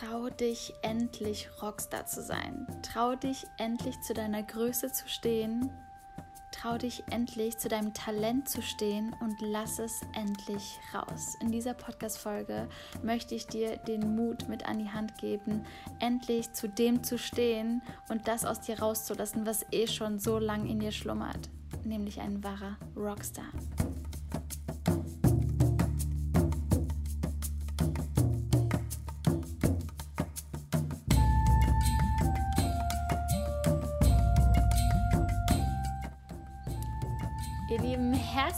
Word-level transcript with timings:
Trau 0.00 0.30
dich 0.30 0.72
endlich 0.80 1.50
Rockstar 1.60 2.06
zu 2.06 2.22
sein. 2.22 2.66
Trau 2.80 3.16
dich 3.16 3.44
endlich 3.58 4.00
zu 4.00 4.14
deiner 4.14 4.42
Größe 4.42 4.90
zu 4.90 5.06
stehen. 5.06 5.70
Trau 6.52 6.78
dich 6.78 7.04
endlich 7.10 7.58
zu 7.58 7.68
deinem 7.68 7.92
Talent 7.92 8.48
zu 8.48 8.62
stehen 8.62 9.14
und 9.20 9.36
lass 9.42 9.78
es 9.78 10.00
endlich 10.14 10.78
raus. 10.94 11.36
In 11.42 11.52
dieser 11.52 11.74
Podcast-Folge 11.74 12.66
möchte 13.02 13.34
ich 13.34 13.46
dir 13.46 13.76
den 13.76 14.16
Mut 14.16 14.48
mit 14.48 14.66
an 14.66 14.78
die 14.78 14.90
Hand 14.90 15.18
geben, 15.18 15.66
endlich 15.98 16.50
zu 16.54 16.66
dem 16.66 17.04
zu 17.04 17.18
stehen 17.18 17.82
und 18.08 18.26
das 18.26 18.46
aus 18.46 18.62
dir 18.62 18.80
rauszulassen, 18.80 19.44
was 19.44 19.66
eh 19.70 19.86
schon 19.86 20.18
so 20.18 20.38
lang 20.38 20.66
in 20.66 20.80
dir 20.80 20.92
schlummert, 20.92 21.50
nämlich 21.84 22.20
ein 22.20 22.42
wahrer 22.42 22.78
Rockstar. 22.96 23.52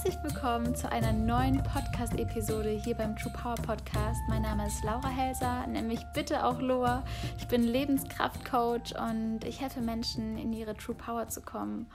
Herzlich 0.05 0.25
willkommen 0.25 0.75
zu 0.75 0.91
einer 0.91 1.13
neuen 1.13 1.63
Podcast-Episode 1.63 2.71
hier 2.71 2.97
beim 2.97 3.15
True 3.15 3.33
Power 3.41 3.55
Podcast. 3.55 4.21
Mein 4.29 4.43
Name 4.43 4.67
ist 4.67 4.83
Laura 4.83 5.09
Helser, 5.09 5.65
nenn 5.69 5.87
mich 5.87 6.01
bitte 6.13 6.45
auch 6.45 6.61
Loa. 6.61 7.05
Ich 7.39 7.47
bin 7.47 7.63
Lebenskraftcoach 7.63 8.99
und 8.99 9.45
ich 9.45 9.61
helfe 9.61 9.81
Menschen, 9.81 10.39
in 10.39 10.53
ihre 10.53 10.77
True 10.77 10.97
Power 10.97 11.29
zu 11.29 11.41
kommen. 11.41 11.87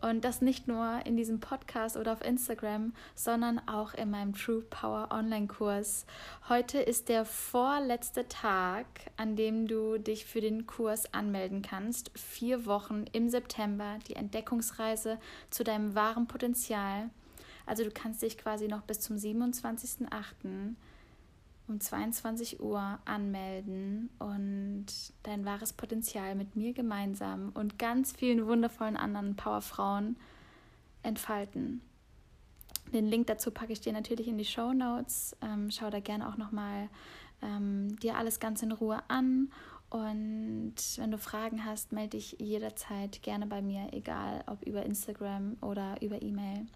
Und 0.00 0.24
das 0.24 0.40
nicht 0.40 0.68
nur 0.68 1.04
in 1.04 1.16
diesem 1.16 1.40
Podcast 1.40 1.96
oder 1.96 2.12
auf 2.12 2.24
Instagram, 2.24 2.92
sondern 3.16 3.60
auch 3.66 3.92
in 3.94 4.12
meinem 4.12 4.34
True 4.34 4.62
Power 4.62 5.08
Online-Kurs. 5.10 6.06
Heute 6.48 6.78
ist 6.78 7.08
der 7.08 7.24
vorletzte 7.24 8.28
Tag, 8.28 8.86
an 9.16 9.34
dem 9.34 9.66
du 9.66 9.98
dich 9.98 10.26
für 10.26 10.40
den 10.40 10.68
Kurs 10.68 11.12
anmelden 11.12 11.62
kannst. 11.62 12.12
Vier 12.16 12.66
Wochen 12.66 13.06
im 13.10 13.28
September, 13.28 13.98
die 14.06 14.14
Entdeckungsreise 14.14 15.18
zu 15.50 15.64
deinem 15.64 15.96
wahren 15.96 16.28
Potenzial. 16.28 17.10
Also 17.68 17.84
du 17.84 17.90
kannst 17.90 18.22
dich 18.22 18.38
quasi 18.38 18.66
noch 18.66 18.82
bis 18.82 19.00
zum 19.00 19.16
27.08 19.16 20.74
um 21.68 21.80
22 21.80 22.60
Uhr 22.60 22.98
anmelden 23.04 24.08
und 24.18 24.86
dein 25.22 25.44
wahres 25.44 25.74
Potenzial 25.74 26.34
mit 26.34 26.56
mir 26.56 26.72
gemeinsam 26.72 27.50
und 27.52 27.78
ganz 27.78 28.12
vielen 28.12 28.46
wundervollen 28.46 28.96
anderen 28.96 29.36
Powerfrauen 29.36 30.16
entfalten. 31.02 31.82
Den 32.94 33.06
Link 33.06 33.26
dazu 33.26 33.50
packe 33.50 33.74
ich 33.74 33.82
dir 33.82 33.92
natürlich 33.92 34.28
in 34.28 34.38
die 34.38 34.46
Show 34.46 34.72
Notes. 34.72 35.36
Ähm, 35.42 35.70
schau 35.70 35.90
da 35.90 36.00
gerne 36.00 36.26
auch 36.26 36.38
nochmal 36.38 36.88
ähm, 37.42 37.96
dir 37.98 38.16
alles 38.16 38.40
ganz 38.40 38.62
in 38.62 38.72
Ruhe 38.72 39.02
an. 39.08 39.52
Und 39.90 40.74
wenn 40.96 41.10
du 41.10 41.18
Fragen 41.18 41.66
hast, 41.66 41.92
melde 41.92 42.16
dich 42.16 42.36
jederzeit 42.38 43.22
gerne 43.22 43.46
bei 43.46 43.60
mir, 43.60 43.88
egal 43.92 44.42
ob 44.46 44.62
über 44.62 44.84
Instagram 44.84 45.58
oder 45.60 46.00
über 46.00 46.22
E-Mail. 46.22 46.66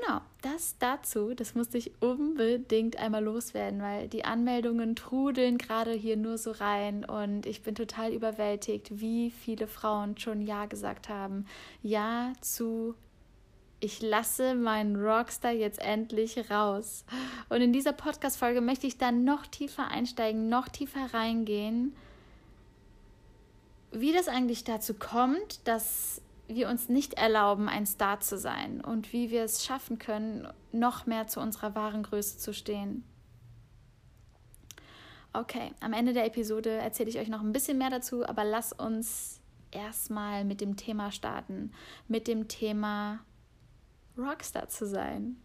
Genau, 0.00 0.22
das 0.42 0.76
dazu, 0.78 1.34
das 1.34 1.54
musste 1.54 1.78
ich 1.78 1.92
unbedingt 2.00 2.96
einmal 2.96 3.22
loswerden, 3.22 3.80
weil 3.80 4.08
die 4.08 4.24
Anmeldungen 4.24 4.96
trudeln 4.96 5.56
gerade 5.56 5.92
hier 5.92 6.16
nur 6.16 6.36
so 6.36 6.50
rein 6.50 7.04
und 7.04 7.46
ich 7.46 7.62
bin 7.62 7.76
total 7.76 8.12
überwältigt, 8.12 9.00
wie 9.00 9.30
viele 9.30 9.68
Frauen 9.68 10.18
schon 10.18 10.42
Ja 10.42 10.66
gesagt 10.66 11.08
haben. 11.08 11.46
Ja 11.82 12.32
zu, 12.40 12.96
ich 13.78 14.02
lasse 14.02 14.56
meinen 14.56 14.96
Rockstar 14.96 15.52
jetzt 15.52 15.78
endlich 15.78 16.50
raus. 16.50 17.04
Und 17.48 17.60
in 17.60 17.72
dieser 17.72 17.92
Podcast-Folge 17.92 18.60
möchte 18.60 18.88
ich 18.88 18.98
dann 18.98 19.22
noch 19.22 19.46
tiefer 19.46 19.88
einsteigen, 19.88 20.48
noch 20.48 20.68
tiefer 20.68 21.14
reingehen, 21.14 21.94
wie 23.92 24.12
das 24.12 24.26
eigentlich 24.26 24.64
dazu 24.64 24.94
kommt, 24.94 25.60
dass 25.68 26.20
wir 26.46 26.68
uns 26.68 26.88
nicht 26.88 27.14
erlauben, 27.14 27.68
ein 27.68 27.86
Star 27.86 28.20
zu 28.20 28.38
sein 28.38 28.80
und 28.80 29.12
wie 29.12 29.30
wir 29.30 29.44
es 29.44 29.64
schaffen 29.64 29.98
können, 29.98 30.48
noch 30.72 31.06
mehr 31.06 31.26
zu 31.26 31.40
unserer 31.40 31.74
wahren 31.74 32.02
Größe 32.02 32.38
zu 32.38 32.52
stehen. 32.52 33.04
Okay, 35.32 35.72
am 35.80 35.92
Ende 35.92 36.12
der 36.12 36.26
Episode 36.26 36.70
erzähle 36.70 37.10
ich 37.10 37.18
euch 37.18 37.28
noch 37.28 37.40
ein 37.40 37.52
bisschen 37.52 37.78
mehr 37.78 37.90
dazu, 37.90 38.24
aber 38.24 38.44
lass 38.44 38.72
uns 38.72 39.40
erstmal 39.72 40.44
mit 40.44 40.60
dem 40.60 40.76
Thema 40.76 41.10
starten, 41.10 41.72
mit 42.06 42.28
dem 42.28 42.46
Thema 42.46 43.18
Rockstar 44.16 44.68
zu 44.68 44.86
sein. 44.86 45.36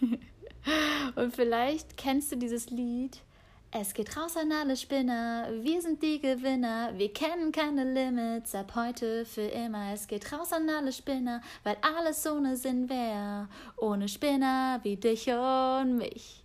und 1.14 1.34
vielleicht 1.34 1.96
kennst 1.96 2.32
du 2.32 2.36
dieses 2.36 2.70
Lied 2.70 3.22
es 3.70 3.92
geht 3.92 4.16
raus 4.16 4.36
an 4.36 4.50
alle 4.50 4.76
Spinner, 4.76 5.48
wir 5.60 5.82
sind 5.82 6.02
die 6.02 6.20
Gewinner, 6.20 6.92
wir 6.96 7.12
kennen 7.12 7.52
keine 7.52 7.84
Limits, 7.84 8.54
ab 8.54 8.72
heute 8.74 9.26
für 9.26 9.42
immer. 9.42 9.92
Es 9.92 10.06
geht 10.06 10.32
raus 10.32 10.52
an 10.54 10.68
alle 10.70 10.90
Spinner, 10.90 11.42
weil 11.64 11.76
alles 11.82 12.26
ohne 12.26 12.56
Sinn 12.56 12.88
wäre, 12.88 13.48
ohne 13.76 14.08
Spinner 14.08 14.80
wie 14.84 14.96
dich 14.96 15.28
und 15.30 15.98
mich. 15.98 16.42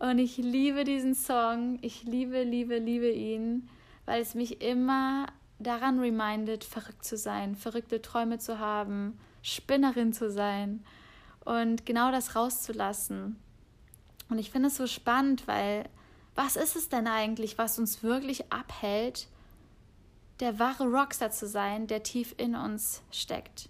Und 0.00 0.18
ich 0.18 0.36
liebe 0.38 0.82
diesen 0.82 1.14
Song, 1.14 1.78
ich 1.82 2.02
liebe, 2.02 2.42
liebe, 2.42 2.78
liebe 2.78 3.10
ihn, 3.10 3.68
weil 4.04 4.20
es 4.20 4.34
mich 4.34 4.60
immer 4.60 5.26
daran 5.60 6.00
remindet, 6.00 6.64
verrückt 6.64 7.04
zu 7.04 7.16
sein, 7.16 7.54
verrückte 7.54 8.02
Träume 8.02 8.38
zu 8.38 8.58
haben, 8.58 9.18
Spinnerin 9.42 10.12
zu 10.12 10.30
sein 10.30 10.84
und 11.44 11.86
genau 11.86 12.10
das 12.10 12.34
rauszulassen. 12.34 13.36
Und 14.30 14.38
ich 14.38 14.50
finde 14.50 14.68
es 14.68 14.76
so 14.76 14.86
spannend, 14.86 15.46
weil 15.46 15.88
was 16.38 16.54
ist 16.54 16.76
es 16.76 16.88
denn 16.88 17.08
eigentlich, 17.08 17.58
was 17.58 17.80
uns 17.80 18.04
wirklich 18.04 18.52
abhält, 18.52 19.26
der 20.38 20.60
wahre 20.60 20.84
Rockstar 20.84 21.32
zu 21.32 21.48
sein, 21.48 21.88
der 21.88 22.04
tief 22.04 22.32
in 22.38 22.54
uns 22.54 23.02
steckt? 23.10 23.68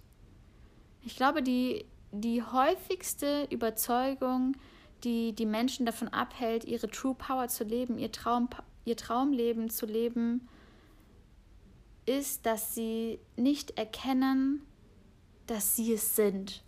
Ich 1.01 1.15
glaube, 1.15 1.41
die, 1.41 1.87
die 2.11 2.43
häufigste 2.43 3.47
Überzeugung, 3.49 4.55
die 5.03 5.33
die 5.33 5.47
Menschen 5.47 5.87
davon 5.87 6.09
abhält, 6.09 6.63
ihre 6.63 6.87
True 6.87 7.15
Power 7.15 7.47
zu 7.47 7.63
leben, 7.63 7.97
ihr, 7.97 8.11
Traum, 8.11 8.49
ihr 8.85 8.95
Traumleben 8.95 9.71
zu 9.71 9.87
leben, 9.87 10.47
ist, 12.05 12.45
dass 12.45 12.75
sie 12.75 13.17
nicht 13.35 13.79
erkennen, 13.79 14.63
dass 15.47 15.75
sie 15.75 15.93
es 15.93 16.15
sind. 16.15 16.61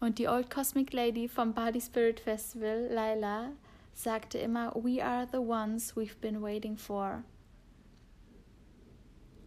Und 0.00 0.18
die 0.18 0.28
Old 0.28 0.48
Cosmic 0.48 0.94
Lady 0.94 1.28
vom 1.28 1.52
Body 1.52 1.82
Spirit 1.82 2.18
Festival, 2.18 2.88
Laila, 2.90 3.50
sagte 3.92 4.38
immer, 4.38 4.74
We 4.74 5.04
are 5.04 5.26
the 5.30 5.38
ones 5.38 5.96
we've 5.96 6.18
been 6.20 6.42
waiting 6.42 6.76
for. 6.76 7.24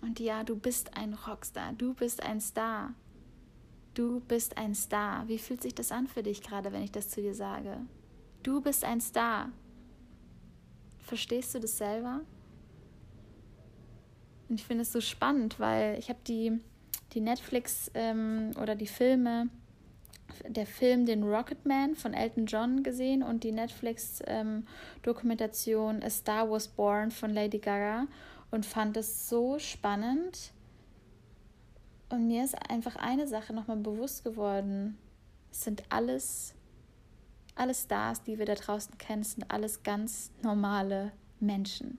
Und 0.01 0.19
ja, 0.19 0.43
du 0.43 0.55
bist 0.55 0.95
ein 0.95 1.13
Rockstar, 1.13 1.73
du 1.73 1.93
bist 1.93 2.21
ein 2.23 2.39
Star. 2.39 2.93
Du 3.95 4.19
bist 4.19 4.57
ein 4.57 4.75
Star. 4.75 5.27
Wie 5.27 5.39
fühlt 5.39 5.61
sich 5.61 5.73
das 5.73 5.91
an 5.91 6.07
für 6.07 6.21
dich 6.21 6.41
gerade, 6.41 6.71
wenn 6.73 6.83
ich 6.83 6.91
das 6.91 7.09
zu 7.09 7.21
dir 7.21 7.33
sage? 7.33 7.77
Du 8.43 8.61
bist 8.61 8.83
ein 8.83 8.99
Star. 8.99 9.51
Verstehst 10.99 11.55
du 11.55 11.59
das 11.59 11.77
selber? 11.77 12.21
Und 14.49 14.59
ich 14.59 14.65
finde 14.65 14.83
es 14.83 14.91
so 14.91 15.01
spannend, 15.01 15.59
weil 15.59 15.97
ich 15.97 16.09
habe 16.09 16.19
die, 16.27 16.59
die 17.13 17.21
Netflix 17.21 17.89
ähm, 17.93 18.51
oder 18.61 18.75
die 18.75 18.85
Filme 18.85 19.49
der 20.47 20.65
Film 20.65 21.05
den 21.05 21.23
Rocketman 21.23 21.95
von 21.95 22.13
Elton 22.13 22.45
John 22.45 22.83
gesehen 22.83 23.23
und 23.23 23.43
die 23.43 23.51
Netflix-Dokumentation 23.51 25.95
ähm, 25.95 26.03
A 26.03 26.09
Star 26.09 26.49
Was 26.49 26.67
Born 26.67 27.11
von 27.11 27.33
Lady 27.33 27.59
Gaga 27.59 28.07
und 28.51 28.65
fand 28.65 28.97
es 28.97 29.29
so 29.29 29.59
spannend. 29.59 30.51
Und 32.09 32.27
mir 32.27 32.43
ist 32.43 32.55
einfach 32.69 32.95
eine 32.95 33.27
Sache 33.27 33.53
nochmal 33.53 33.77
bewusst 33.77 34.23
geworden. 34.23 34.97
Es 35.51 35.63
sind 35.63 35.83
alles, 35.89 36.53
alle 37.55 37.73
Stars, 37.73 38.23
die 38.23 38.39
wir 38.39 38.45
da 38.45 38.55
draußen 38.55 38.97
kennen, 38.97 39.23
sind 39.23 39.51
alles 39.51 39.83
ganz 39.83 40.31
normale 40.41 41.11
Menschen. 41.39 41.97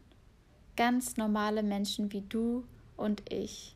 Ganz 0.77 1.17
normale 1.17 1.63
Menschen 1.63 2.13
wie 2.13 2.23
du 2.23 2.65
und 2.97 3.23
ich. 3.33 3.76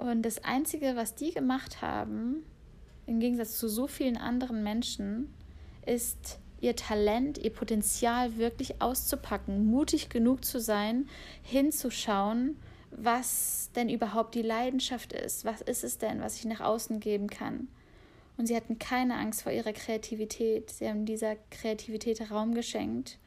Und 0.00 0.22
das 0.22 0.42
Einzige, 0.44 0.96
was 0.96 1.14
die 1.14 1.30
gemacht 1.30 1.82
haben, 1.82 2.42
im 3.06 3.20
Gegensatz 3.20 3.58
zu 3.58 3.68
so 3.68 3.86
vielen 3.86 4.16
anderen 4.16 4.62
Menschen, 4.62 5.28
ist 5.84 6.38
ihr 6.62 6.74
Talent, 6.74 7.36
ihr 7.36 7.52
Potenzial 7.52 8.38
wirklich 8.38 8.80
auszupacken, 8.80 9.66
mutig 9.66 10.08
genug 10.08 10.42
zu 10.42 10.58
sein, 10.58 11.06
hinzuschauen, 11.42 12.56
was 12.90 13.70
denn 13.76 13.90
überhaupt 13.90 14.34
die 14.34 14.42
Leidenschaft 14.42 15.12
ist, 15.12 15.44
was 15.44 15.60
ist 15.60 15.84
es 15.84 15.98
denn, 15.98 16.22
was 16.22 16.36
ich 16.36 16.46
nach 16.46 16.62
außen 16.62 16.98
geben 16.98 17.28
kann. 17.28 17.68
Und 18.38 18.46
sie 18.46 18.56
hatten 18.56 18.78
keine 18.78 19.16
Angst 19.16 19.42
vor 19.42 19.52
ihrer 19.52 19.74
Kreativität, 19.74 20.70
sie 20.70 20.88
haben 20.88 21.04
dieser 21.04 21.36
Kreativität 21.50 22.30
Raum 22.30 22.54
geschenkt 22.54 23.18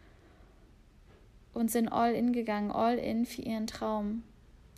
und 1.53 1.69
sind 1.69 1.89
all 1.89 2.15
in 2.15 2.33
gegangen, 2.33 2.71
all 2.71 2.97
in 2.97 3.27
für 3.27 3.43
ihren 3.43 3.67
Traum. 3.67 4.23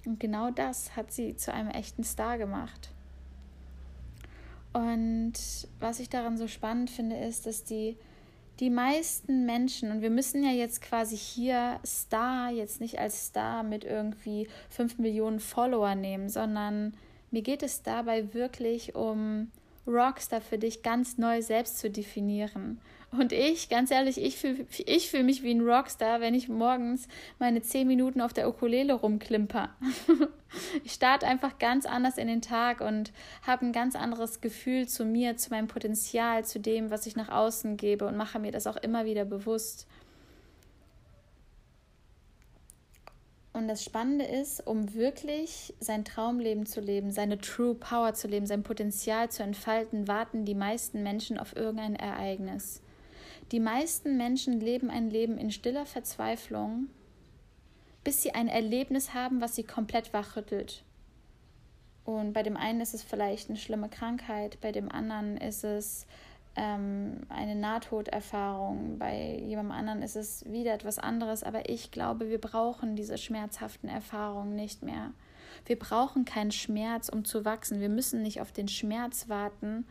Und 0.05 0.19
genau 0.19 0.51
das 0.51 0.95
hat 0.95 1.11
sie 1.11 1.35
zu 1.35 1.53
einem 1.53 1.69
echten 1.69 2.03
Star 2.03 2.37
gemacht. 2.37 2.91
Und 4.73 5.33
was 5.79 5.99
ich 5.99 6.09
daran 6.09 6.37
so 6.37 6.47
spannend 6.47 6.89
finde, 6.89 7.17
ist, 7.17 7.45
dass 7.45 7.63
die 7.63 7.97
die 8.59 8.69
meisten 8.69 9.45
Menschen, 9.45 9.91
und 9.91 10.01
wir 10.01 10.09
müssen 10.09 10.43
ja 10.43 10.51
jetzt 10.51 10.81
quasi 10.81 11.17
hier 11.17 11.79
Star 11.85 12.51
jetzt 12.51 12.79
nicht 12.79 12.99
als 12.99 13.27
Star 13.27 13.63
mit 13.63 13.83
irgendwie 13.83 14.47
5 14.69 14.97
Millionen 14.97 15.39
Follower 15.39 15.93
nehmen, 15.95 16.29
sondern 16.29 16.93
mir 17.31 17.41
geht 17.41 17.63
es 17.63 17.83
dabei 17.83 18.33
wirklich 18.33 18.95
um 18.95 19.51
Rockstar 19.85 20.41
für 20.41 20.57
dich 20.57 20.83
ganz 20.83 21.17
neu 21.17 21.41
selbst 21.41 21.79
zu 21.79 21.89
definieren. 21.89 22.79
Und 23.19 23.31
ich, 23.31 23.69
ganz 23.69 23.91
ehrlich, 23.91 24.21
ich 24.21 24.37
fühle 24.37 24.65
ich 24.85 25.09
fühl 25.09 25.23
mich 25.23 25.43
wie 25.43 25.53
ein 25.53 25.61
Rockstar, 25.61 26.21
wenn 26.21 26.33
ich 26.33 26.49
morgens 26.49 27.07
meine 27.39 27.61
zehn 27.61 27.87
Minuten 27.87 28.21
auf 28.21 28.33
der 28.33 28.49
Ukulele 28.49 28.93
rumklimper. 28.93 29.69
ich 30.83 30.93
starte 30.93 31.27
einfach 31.27 31.57
ganz 31.59 31.85
anders 31.85 32.17
in 32.17 32.27
den 32.27 32.41
Tag 32.41 32.81
und 32.81 33.11
habe 33.45 33.65
ein 33.65 33.73
ganz 33.73 33.95
anderes 33.95 34.41
Gefühl 34.41 34.87
zu 34.87 35.05
mir, 35.05 35.37
zu 35.37 35.49
meinem 35.49 35.67
Potenzial, 35.67 36.45
zu 36.45 36.59
dem, 36.59 36.89
was 36.91 37.05
ich 37.05 37.15
nach 37.15 37.29
außen 37.29 37.77
gebe 37.77 38.05
und 38.05 38.17
mache 38.17 38.39
mir 38.39 38.51
das 38.51 38.67
auch 38.67 38.77
immer 38.77 39.05
wieder 39.05 39.25
bewusst. 39.25 39.87
Und 43.53 43.69
das 43.69 43.85
Spannende 43.85 44.25
ist, 44.25 44.67
um 44.67 44.93
wirklich 44.95 45.73
sein 45.79 46.03
Traumleben 46.03 46.65
zu 46.65 46.81
leben, 46.81 47.11
seine 47.11 47.37
True 47.37 47.73
Power 47.73 48.13
zu 48.13 48.27
leben, 48.27 48.45
sein 48.45 48.63
Potenzial 48.63 49.31
zu 49.31 49.43
entfalten, 49.43 50.09
warten 50.09 50.43
die 50.43 50.55
meisten 50.55 51.03
Menschen 51.03 51.37
auf 51.37 51.55
irgendein 51.55 51.95
Ereignis. 51.95 52.81
Die 53.51 53.59
meisten 53.59 54.17
Menschen 54.17 54.59
leben 54.59 54.89
ein 54.89 55.09
Leben 55.09 55.37
in 55.37 55.51
stiller 55.51 55.85
Verzweiflung, 55.85 56.87
bis 58.03 58.21
sie 58.21 58.33
ein 58.33 58.47
Erlebnis 58.47 59.13
haben, 59.13 59.41
was 59.41 59.55
sie 59.55 59.63
komplett 59.63 60.13
wachrüttelt. 60.13 60.83
Und 62.05 62.33
bei 62.33 62.43
dem 62.43 62.57
einen 62.57 62.81
ist 62.81 62.93
es 62.93 63.03
vielleicht 63.03 63.49
eine 63.49 63.57
schlimme 63.57 63.89
Krankheit, 63.89 64.59
bei 64.61 64.71
dem 64.71 64.91
anderen 64.91 65.37
ist 65.37 65.63
es 65.63 66.05
ähm, 66.55 67.21
eine 67.29 67.55
Nahtoderfahrung, 67.55 68.97
bei 68.97 69.39
jemandem 69.39 69.71
anderen 69.71 70.01
ist 70.01 70.15
es 70.15 70.45
wieder 70.45 70.73
etwas 70.73 70.99
anderes. 70.99 71.43
Aber 71.43 71.69
ich 71.69 71.91
glaube, 71.91 72.29
wir 72.29 72.39
brauchen 72.39 72.95
diese 72.95 73.17
schmerzhaften 73.17 73.89
Erfahrungen 73.89 74.55
nicht 74.55 74.83
mehr. 74.83 75.11
Wir 75.65 75.79
brauchen 75.79 76.25
keinen 76.25 76.51
Schmerz, 76.51 77.09
um 77.09 77.25
zu 77.25 77.43
wachsen. 77.43 77.79
Wir 77.79 77.89
müssen 77.89 78.21
nicht 78.21 78.39
auf 78.39 78.51
den 78.51 78.67
Schmerz 78.67 79.29
warten, 79.29 79.85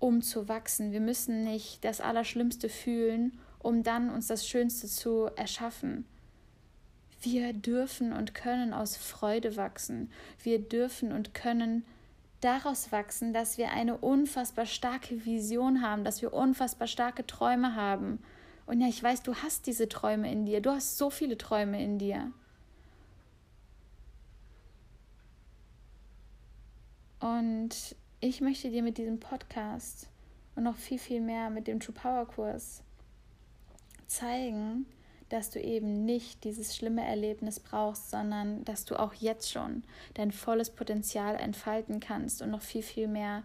um 0.00 0.22
zu 0.22 0.48
wachsen. 0.48 0.90
Wir 0.90 1.00
müssen 1.00 1.44
nicht 1.44 1.84
das 1.84 2.00
Allerschlimmste 2.00 2.68
fühlen, 2.68 3.38
um 3.60 3.84
dann 3.84 4.10
uns 4.10 4.26
das 4.26 4.48
Schönste 4.48 4.88
zu 4.88 5.30
erschaffen. 5.36 6.06
Wir 7.22 7.52
dürfen 7.52 8.12
und 8.12 8.34
können 8.34 8.72
aus 8.72 8.96
Freude 8.96 9.56
wachsen. 9.56 10.10
Wir 10.42 10.58
dürfen 10.58 11.12
und 11.12 11.34
können 11.34 11.84
daraus 12.40 12.90
wachsen, 12.90 13.34
dass 13.34 13.58
wir 13.58 13.70
eine 13.70 13.98
unfassbar 13.98 14.64
starke 14.64 15.26
Vision 15.26 15.82
haben, 15.82 16.02
dass 16.02 16.22
wir 16.22 16.32
unfassbar 16.32 16.88
starke 16.88 17.26
Träume 17.26 17.74
haben. 17.76 18.18
Und 18.64 18.80
ja, 18.80 18.88
ich 18.88 19.02
weiß, 19.02 19.22
du 19.22 19.34
hast 19.34 19.66
diese 19.66 19.88
Träume 19.88 20.32
in 20.32 20.46
dir. 20.46 20.62
Du 20.62 20.70
hast 20.70 20.96
so 20.96 21.10
viele 21.10 21.36
Träume 21.36 21.82
in 21.82 21.98
dir. 21.98 22.32
Und 27.20 27.94
ich 28.20 28.42
möchte 28.42 28.70
dir 28.70 28.82
mit 28.82 28.98
diesem 28.98 29.18
Podcast 29.18 30.08
und 30.54 30.64
noch 30.64 30.76
viel, 30.76 30.98
viel 30.98 31.22
mehr 31.22 31.48
mit 31.48 31.66
dem 31.66 31.80
True 31.80 31.94
Power 31.94 32.26
Kurs 32.26 32.82
zeigen, 34.06 34.84
dass 35.30 35.48
du 35.48 35.60
eben 35.60 36.04
nicht 36.04 36.44
dieses 36.44 36.76
schlimme 36.76 37.02
Erlebnis 37.02 37.60
brauchst, 37.60 38.10
sondern 38.10 38.64
dass 38.64 38.84
du 38.84 38.96
auch 38.96 39.14
jetzt 39.14 39.50
schon 39.50 39.84
dein 40.14 40.32
volles 40.32 40.68
Potenzial 40.68 41.36
entfalten 41.36 41.98
kannst 42.00 42.42
und 42.42 42.50
noch 42.50 42.60
viel, 42.62 42.82
viel 42.82 43.08
mehr 43.08 43.42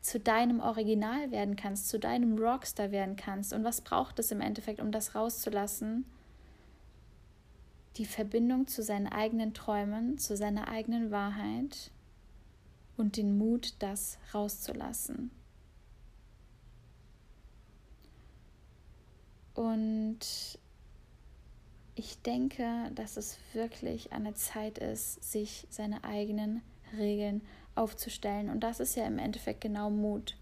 zu 0.00 0.18
deinem 0.18 0.58
Original 0.58 1.30
werden 1.30 1.54
kannst, 1.54 1.88
zu 1.88 2.00
deinem 2.00 2.36
Rockstar 2.36 2.90
werden 2.90 3.14
kannst. 3.14 3.52
Und 3.52 3.62
was 3.62 3.82
braucht 3.82 4.18
es 4.18 4.32
im 4.32 4.40
Endeffekt, 4.40 4.80
um 4.80 4.90
das 4.90 5.14
rauszulassen? 5.14 6.06
Die 7.98 8.06
Verbindung 8.06 8.66
zu 8.66 8.82
seinen 8.82 9.06
eigenen 9.06 9.54
Träumen, 9.54 10.18
zu 10.18 10.36
seiner 10.36 10.66
eigenen 10.66 11.12
Wahrheit 11.12 11.92
und 12.96 13.16
den 13.16 13.38
Mut, 13.38 13.74
das 13.78 14.18
rauszulassen. 14.34 15.30
Und 19.54 20.18
ich 21.94 22.22
denke, 22.22 22.90
dass 22.94 23.16
es 23.16 23.38
wirklich 23.52 24.12
eine 24.12 24.34
Zeit 24.34 24.78
ist, 24.78 25.22
sich 25.30 25.66
seine 25.68 26.04
eigenen 26.04 26.62
Regeln 26.96 27.42
aufzustellen. 27.74 28.48
Und 28.48 28.60
das 28.60 28.80
ist 28.80 28.96
ja 28.96 29.06
im 29.06 29.18
Endeffekt 29.18 29.60
genau 29.60 29.90
Mut. 29.90 30.36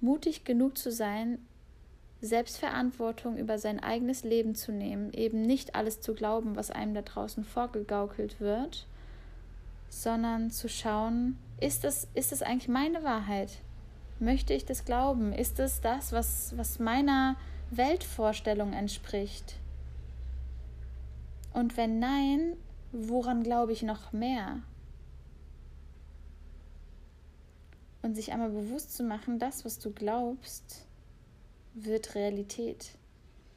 Mutig 0.00 0.44
genug 0.44 0.76
zu 0.76 0.92
sein, 0.92 1.38
Selbstverantwortung 2.20 3.36
über 3.36 3.58
sein 3.58 3.80
eigenes 3.80 4.24
Leben 4.24 4.54
zu 4.54 4.72
nehmen, 4.72 5.12
eben 5.12 5.42
nicht 5.42 5.74
alles 5.74 6.00
zu 6.00 6.14
glauben, 6.14 6.56
was 6.56 6.70
einem 6.70 6.94
da 6.94 7.02
draußen 7.02 7.44
vorgegaukelt 7.44 8.40
wird, 8.40 8.86
sondern 10.02 10.50
zu 10.50 10.68
schauen, 10.68 11.38
ist 11.60 11.84
das, 11.84 12.08
ist 12.14 12.32
das 12.32 12.42
eigentlich 12.42 12.68
meine 12.68 13.02
Wahrheit? 13.04 13.50
Möchte 14.18 14.52
ich 14.52 14.64
das 14.64 14.84
glauben? 14.84 15.32
Ist 15.32 15.58
es 15.60 15.80
das, 15.80 16.12
was, 16.12 16.56
was 16.56 16.78
meiner 16.78 17.36
Weltvorstellung 17.70 18.72
entspricht? 18.72 19.56
Und 21.52 21.76
wenn 21.76 22.00
nein, 22.00 22.56
woran 22.92 23.42
glaube 23.42 23.72
ich 23.72 23.82
noch 23.82 24.12
mehr? 24.12 24.60
Und 28.02 28.14
sich 28.14 28.32
einmal 28.32 28.50
bewusst 28.50 28.94
zu 28.94 29.02
machen, 29.02 29.38
das, 29.38 29.64
was 29.64 29.78
du 29.78 29.90
glaubst, 29.90 30.86
wird 31.74 32.14
Realität. 32.14 32.90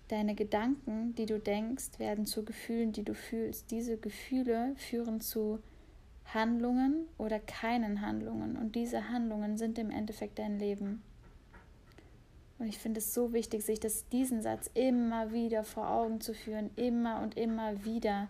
Deine 0.07 0.36
Gedanken, 0.36 1.13
die 1.16 1.25
du 1.25 1.40
denkst, 1.40 2.00
werden 2.00 2.25
zu 2.25 2.45
Gefühlen, 2.45 2.94
die 2.94 3.04
du 3.04 3.13
fühlst. 3.13 3.72
Diese 3.72 3.98
Gefühle 3.98 4.74
führen 4.78 5.19
zu 5.19 5.60
Handlungen 6.33 7.07
oder 7.18 7.39
keinen 7.39 8.01
Handlungen. 8.01 8.57
Und 8.57 8.75
diese 8.75 9.09
Handlungen 9.09 9.57
sind 9.57 9.77
im 9.79 9.89
Endeffekt 9.89 10.39
dein 10.39 10.59
Leben. 10.59 11.01
Und 12.59 12.68
ich 12.68 12.79
finde 12.79 13.00
es 13.00 13.13
so 13.13 13.33
wichtig, 13.33 13.63
sich 13.63 13.79
das, 13.79 14.07
diesen 14.09 14.41
Satz 14.41 14.69
immer 14.74 15.31
wieder 15.31 15.63
vor 15.63 15.89
Augen 15.89 16.21
zu 16.21 16.33
führen, 16.33 16.71
immer 16.75 17.21
und 17.21 17.38
immer 17.38 17.85
wieder. 17.85 18.27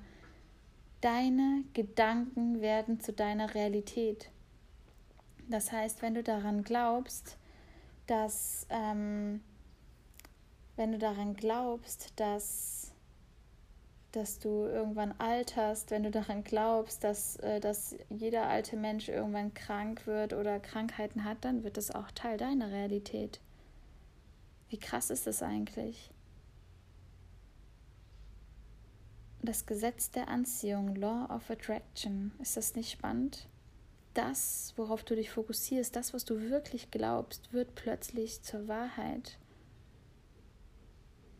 Deine 1.02 1.64
Gedanken 1.74 2.62
werden 2.62 3.00
zu 3.00 3.14
deiner 3.14 3.54
Realität. 3.56 4.30
Das 5.50 5.72
heißt, 5.72 6.02
wenn 6.02 6.14
du 6.14 6.24
daran 6.24 6.64
glaubst, 6.64 7.38
dass, 8.06 8.68
ähm, 8.70 9.42
wenn 10.76 10.92
du 10.92 10.98
daran 10.98 11.36
glaubst, 11.36 12.12
dass 12.20 12.92
dass 14.18 14.40
du 14.40 14.66
irgendwann 14.66 15.14
alterst, 15.20 15.92
wenn 15.92 16.04
du 16.04 16.12
daran 16.12 16.44
glaubst, 16.44 17.04
dass, 17.04 17.38
äh, 17.38 17.60
dass 17.60 17.96
jeder 18.10 18.48
alte 18.48 18.76
Mensch 18.76 19.08
irgendwann 19.08 19.54
krank 19.54 20.08
wird 20.08 20.34
oder 20.34 20.60
Krankheiten 20.60 21.24
hat, 21.24 21.38
dann 21.42 21.64
wird 21.64 21.78
das 21.78 21.92
auch 21.92 22.12
Teil 22.12 22.38
deiner 22.38 22.72
Realität. 22.72 23.40
Wie 24.70 24.80
krass 24.80 25.10
ist 25.10 25.28
das 25.28 25.42
eigentlich? 25.42 26.12
Das 29.42 29.66
Gesetz 29.66 30.12
der 30.12 30.28
Anziehung, 30.28 30.96
Law 30.96 31.28
of 31.34 31.50
Attraction, 31.50 32.34
ist 32.42 32.58
das 32.58 32.76
nicht 32.76 32.92
spannend? 32.92 33.48
Das, 34.14 34.74
worauf 34.76 35.04
du 35.04 35.16
dich 35.16 35.30
fokussierst, 35.30 35.96
das, 35.96 36.14
was 36.14 36.26
du 36.26 36.50
wirklich 36.50 36.90
glaubst, 36.90 37.54
wird 37.54 37.76
plötzlich 37.76 38.42
zur 38.42 38.68
Wahrheit. 38.68 39.38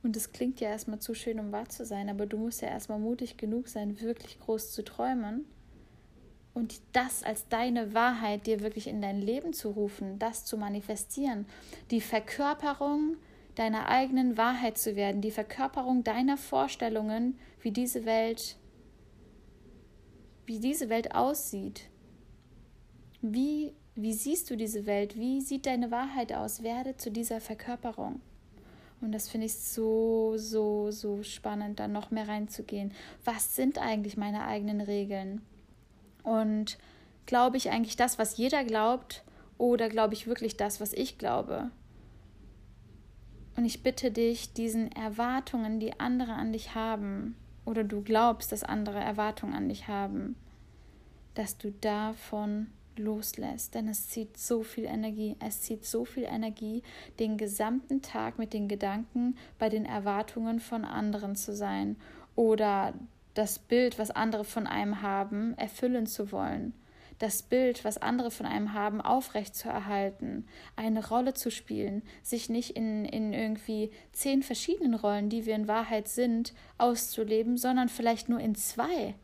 Und 0.08 0.16
es 0.16 0.32
klingt 0.32 0.62
ja 0.62 0.70
erstmal 0.70 1.00
zu 1.00 1.14
schön, 1.14 1.38
um 1.38 1.52
wahr 1.52 1.68
zu 1.68 1.84
sein, 1.84 2.08
aber 2.08 2.28
du 2.28 2.38
musst 2.38 2.62
ja 2.62 2.70
erstmal 2.70 2.98
mutig 2.98 3.36
genug 3.36 3.68
sein, 3.68 4.00
wirklich 4.00 4.40
groß 4.40 4.72
zu 4.72 4.86
träumen 4.86 5.44
und 6.54 6.80
das 6.94 7.24
als 7.24 7.50
deine 7.50 7.94
Wahrheit 7.94 8.48
dir 8.48 8.62
wirklich 8.62 8.88
in 8.88 9.02
dein 9.02 9.20
Leben 9.20 9.52
zu 9.52 9.70
rufen, 9.70 10.18
das 10.18 10.46
zu 10.46 10.58
manifestieren, 10.58 11.46
die 11.92 12.00
Verkörperung 12.00 13.18
deiner 13.56 13.90
eigenen 13.90 14.38
Wahrheit 14.38 14.78
zu 14.78 14.96
werden, 14.96 15.20
die 15.20 15.30
Verkörperung 15.30 16.06
deiner 16.06 16.38
Vorstellungen, 16.38 17.38
wie 17.60 17.72
diese 17.72 18.06
Welt 18.06 18.56
wie 20.46 20.62
diese 20.62 20.88
Welt 20.88 21.16
aussieht. 21.16 21.90
Wie 23.22 23.74
wie 23.96 24.14
siehst 24.14 24.50
du 24.50 24.56
diese 24.56 24.86
Welt? 24.86 25.18
Wie 25.18 25.42
sieht 25.42 25.66
deine 25.66 25.92
Wahrheit 25.92 26.32
aus? 26.32 26.64
Werde 26.64 26.96
zu 26.96 27.12
dieser 27.12 27.42
Verkörperung. 27.42 28.22
Und 29.00 29.12
das 29.12 29.30
finde 29.30 29.46
ich 29.46 29.56
so, 29.56 30.38
so, 30.38 30.92
so 30.92 31.22
spannend, 31.22 31.80
da 31.80 31.88
noch 31.88 32.10
mehr 32.10 32.28
reinzugehen. 32.28 32.92
Was 33.24 33.56
sind 33.56 33.78
eigentlich 33.78 34.18
meine 34.18 34.46
eigenen 34.46 34.82
Regeln? 34.82 35.42
Und 36.24 36.78
glaube 37.26 37.58
ich 37.58 37.70
eigentlich 37.70 37.96
das, 37.96 38.18
was 38.18 38.38
jeder 38.38 38.64
glaubt, 38.64 39.24
oder 39.58 39.90
glaube 39.90 40.14
ich 40.14 40.28
wirklich 40.28 40.58
das, 40.58 40.82
was 40.82 40.94
ich 40.94 41.18
glaube? 41.18 41.72
Und 43.56 43.66
ich 43.66 43.82
bitte 43.82 44.12
dich, 44.12 44.54
diesen 44.54 44.92
Erwartungen, 44.92 45.80
die 45.80 46.00
andere 46.00 46.34
an 46.34 46.54
dich 46.54 46.76
haben, 46.76 47.36
oder 47.66 47.84
du 47.84 48.02
glaubst, 48.02 48.52
dass 48.52 48.64
andere 48.64 49.00
Erwartungen 49.00 49.54
an 49.54 49.68
dich 49.68 49.88
haben, 49.88 50.36
dass 51.34 51.58
du 51.58 51.72
davon 51.72 52.68
loslässt. 52.98 53.76
Denn 53.76 53.88
es 53.88 54.10
zieht 54.10 54.38
so 54.38 54.64
viel 54.64 54.86
Energie. 54.86 55.36
Es 55.40 55.62
zieht 55.62 55.86
so 55.86 56.06
viel 56.06 56.24
Energie, 56.24 56.84
den 57.20 57.38
gesamten 57.38 58.02
Tag 58.02 58.38
mit 58.38 58.54
den 58.54 58.68
Gedanken 58.68 59.38
bei 59.60 59.70
den 59.70 59.86
Erwartungen 59.86 60.60
von 60.60 60.86
anderen 60.86 61.36
zu 61.36 61.56
sein 61.56 61.98
oder 62.36 62.94
das 63.34 63.60
Bild, 63.60 64.00
was 64.00 64.12
andere 64.12 64.44
von 64.44 64.66
einem 64.66 65.02
haben, 65.02 65.56
erfüllen 65.58 66.08
zu 66.08 66.32
wollen. 66.32 66.74
Das 67.20 67.42
Bild, 67.42 67.84
was 67.84 67.98
andere 67.98 68.30
von 68.30 68.46
einem 68.46 68.74
haben, 68.74 69.02
aufrechtzuerhalten, 69.02 70.48
eine 70.76 71.08
Rolle 71.08 71.34
zu 71.34 71.50
spielen, 71.50 72.04
sich 72.22 72.48
nicht 72.48 72.72
in, 72.72 73.06
in 73.06 73.34
irgendwie 73.34 73.92
zehn 74.14 74.44
verschiedenen 74.44 74.94
Rollen, 74.94 75.30
die 75.30 75.46
wir 75.48 75.56
in 75.56 75.68
Wahrheit 75.68 76.08
sind, 76.08 76.54
auszuleben, 76.78 77.58
sondern 77.58 77.90
vielleicht 77.90 78.30
nur 78.30 78.40
in 78.40 78.54
zwei 78.54 79.16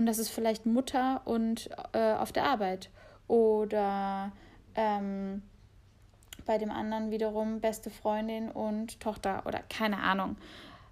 und 0.00 0.06
das 0.06 0.16
ist 0.16 0.30
vielleicht 0.30 0.64
Mutter 0.64 1.20
und 1.26 1.68
äh, 1.92 2.14
auf 2.14 2.32
der 2.32 2.44
Arbeit. 2.44 2.88
Oder 3.28 4.32
ähm, 4.74 5.42
bei 6.46 6.56
dem 6.56 6.70
anderen 6.70 7.10
wiederum 7.10 7.60
beste 7.60 7.90
Freundin 7.90 8.50
und 8.50 8.98
Tochter 8.98 9.42
oder 9.44 9.60
keine 9.68 9.98
Ahnung. 9.98 10.38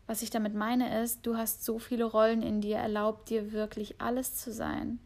Was 0.06 0.20
ich 0.20 0.28
damit 0.28 0.54
meine 0.54 1.02
ist, 1.02 1.26
du 1.26 1.38
hast 1.38 1.64
so 1.64 1.78
viele 1.78 2.04
Rollen 2.04 2.42
in 2.42 2.60
dir, 2.60 2.76
erlaubt 2.76 3.30
dir 3.30 3.52
wirklich 3.52 3.98
alles 3.98 4.36
zu 4.36 4.52
sein. 4.52 4.98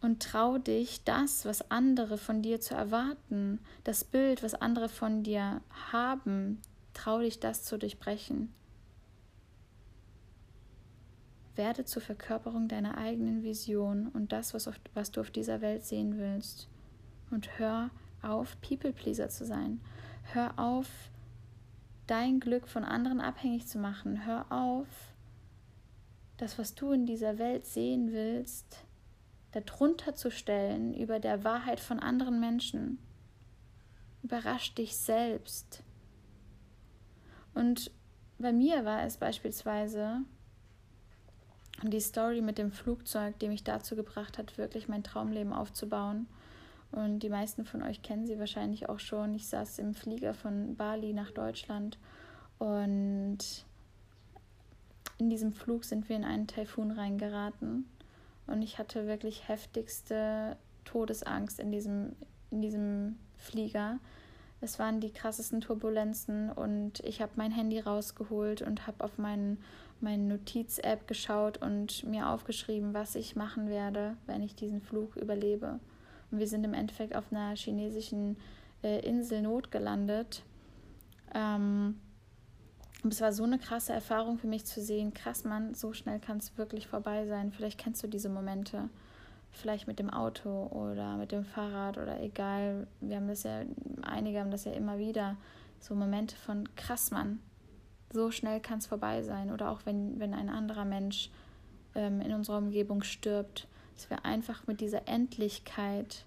Und 0.00 0.22
trau 0.22 0.56
dich, 0.56 1.04
das, 1.04 1.44
was 1.44 1.70
andere 1.70 2.16
von 2.16 2.40
dir 2.40 2.58
zu 2.58 2.74
erwarten, 2.74 3.60
das 3.84 4.02
Bild, 4.02 4.42
was 4.42 4.54
andere 4.54 4.88
von 4.88 5.24
dir 5.24 5.60
haben, 5.92 6.62
trau 6.94 7.18
dich, 7.18 7.38
das 7.38 7.64
zu 7.64 7.76
durchbrechen. 7.76 8.54
Werde 11.58 11.84
zur 11.84 12.00
Verkörperung 12.00 12.68
deiner 12.68 12.96
eigenen 12.96 13.42
Vision 13.42 14.08
und 14.08 14.32
das, 14.32 14.54
was, 14.54 14.66
auf, 14.66 14.80
was 14.94 15.10
du 15.10 15.20
auf 15.20 15.30
dieser 15.30 15.60
Welt 15.60 15.84
sehen 15.84 16.16
willst. 16.16 16.68
Und 17.30 17.58
hör 17.58 17.90
auf, 18.22 18.58
People-Pleaser 18.62 19.28
zu 19.28 19.44
sein. 19.44 19.80
Hör 20.32 20.58
auf, 20.58 20.88
dein 22.06 22.40
Glück 22.40 22.68
von 22.68 22.84
anderen 22.84 23.20
abhängig 23.20 23.66
zu 23.66 23.78
machen. 23.78 24.24
Hör 24.24 24.50
auf, 24.50 24.86
das, 26.38 26.58
was 26.58 26.74
du 26.74 26.92
in 26.92 27.04
dieser 27.04 27.38
Welt 27.38 27.66
sehen 27.66 28.12
willst, 28.12 28.84
darunter 29.52 30.14
zu 30.14 30.30
stellen 30.30 30.94
über 30.94 31.20
der 31.20 31.44
Wahrheit 31.44 31.80
von 31.80 31.98
anderen 32.00 32.40
Menschen. 32.40 32.98
Überrasch 34.22 34.74
dich 34.74 34.96
selbst. 34.96 35.82
Und 37.54 37.90
bei 38.38 38.52
mir 38.52 38.84
war 38.84 39.02
es 39.02 39.16
beispielsweise 39.16 40.22
und 41.82 41.92
die 41.92 42.00
Story 42.00 42.40
mit 42.40 42.58
dem 42.58 42.72
Flugzeug, 42.72 43.38
die 43.38 43.48
mich 43.48 43.62
dazu 43.64 43.94
gebracht 43.94 44.38
hat, 44.38 44.58
wirklich 44.58 44.88
mein 44.88 45.04
Traumleben 45.04 45.52
aufzubauen. 45.52 46.26
Und 46.90 47.20
die 47.20 47.28
meisten 47.28 47.64
von 47.64 47.82
euch 47.82 48.02
kennen 48.02 48.26
sie 48.26 48.38
wahrscheinlich 48.38 48.88
auch 48.88 48.98
schon. 48.98 49.34
Ich 49.34 49.46
saß 49.46 49.78
im 49.78 49.94
Flieger 49.94 50.34
von 50.34 50.74
Bali 50.76 51.12
nach 51.12 51.30
Deutschland 51.30 51.98
und 52.58 53.38
in 55.18 55.30
diesem 55.30 55.52
Flug 55.52 55.84
sind 55.84 56.08
wir 56.08 56.16
in 56.16 56.24
einen 56.24 56.46
Taifun 56.46 56.90
reingeraten. 56.90 57.86
Und 58.46 58.62
ich 58.62 58.78
hatte 58.78 59.06
wirklich 59.06 59.48
heftigste 59.48 60.56
Todesangst 60.84 61.60
in 61.60 61.70
diesem, 61.70 62.16
in 62.50 62.62
diesem 62.62 63.18
Flieger. 63.36 63.98
Es 64.60 64.78
waren 64.78 65.00
die 65.00 65.12
krassesten 65.12 65.60
Turbulenzen 65.60 66.50
und 66.50 67.00
ich 67.00 67.20
habe 67.20 67.32
mein 67.36 67.52
Handy 67.52 67.78
rausgeholt 67.78 68.62
und 68.62 68.86
habe 68.86 69.04
auf 69.04 69.18
meinen 69.18 69.58
meine 70.00 70.22
Notiz-App 70.22 71.06
geschaut 71.06 71.58
und 71.58 72.04
mir 72.04 72.28
aufgeschrieben, 72.28 72.94
was 72.94 73.14
ich 73.14 73.36
machen 73.36 73.68
werde, 73.68 74.16
wenn 74.26 74.42
ich 74.42 74.54
diesen 74.54 74.80
Flug 74.80 75.16
überlebe. 75.16 75.80
Und 76.30 76.38
wir 76.38 76.46
sind 76.46 76.64
im 76.64 76.74
Endeffekt 76.74 77.16
auf 77.16 77.32
einer 77.32 77.56
chinesischen 77.56 78.36
äh, 78.82 79.00
Insel 79.00 79.42
notgelandet. 79.42 80.42
Ähm, 81.34 82.00
und 83.02 83.12
es 83.12 83.20
war 83.20 83.32
so 83.32 83.44
eine 83.44 83.58
krasse 83.58 83.92
Erfahrung 83.92 84.38
für 84.38 84.48
mich 84.48 84.64
zu 84.64 84.82
sehen, 84.82 85.14
krass, 85.14 85.44
Mann, 85.44 85.74
so 85.74 85.92
schnell 85.92 86.18
kann 86.18 86.38
es 86.38 86.58
wirklich 86.58 86.88
vorbei 86.88 87.26
sein. 87.26 87.52
Vielleicht 87.52 87.78
kennst 87.78 88.02
du 88.02 88.08
diese 88.08 88.28
Momente. 88.28 88.88
Vielleicht 89.50 89.86
mit 89.86 89.98
dem 89.98 90.10
Auto 90.10 90.66
oder 90.66 91.16
mit 91.16 91.32
dem 91.32 91.44
Fahrrad 91.44 91.96
oder 91.96 92.20
egal. 92.20 92.86
Wir 93.00 93.16
haben 93.16 93.28
das 93.28 93.44
ja, 93.44 93.62
einige 94.02 94.40
haben 94.40 94.50
das 94.50 94.64
ja 94.64 94.72
immer 94.72 94.98
wieder. 94.98 95.36
So 95.80 95.94
Momente 95.94 96.36
von 96.36 96.68
krass, 96.74 97.10
Mann, 97.10 97.40
so 98.12 98.30
schnell 98.30 98.60
kann 98.60 98.78
es 98.78 98.86
vorbei 98.86 99.22
sein. 99.22 99.50
Oder 99.50 99.70
auch 99.70 99.80
wenn, 99.84 100.18
wenn 100.18 100.34
ein 100.34 100.48
anderer 100.48 100.84
Mensch 100.84 101.30
ähm, 101.94 102.20
in 102.20 102.32
unserer 102.32 102.58
Umgebung 102.58 103.02
stirbt, 103.02 103.66
dass 103.94 104.10
wir 104.10 104.24
einfach 104.24 104.66
mit 104.66 104.80
dieser 104.80 105.08
Endlichkeit 105.08 106.24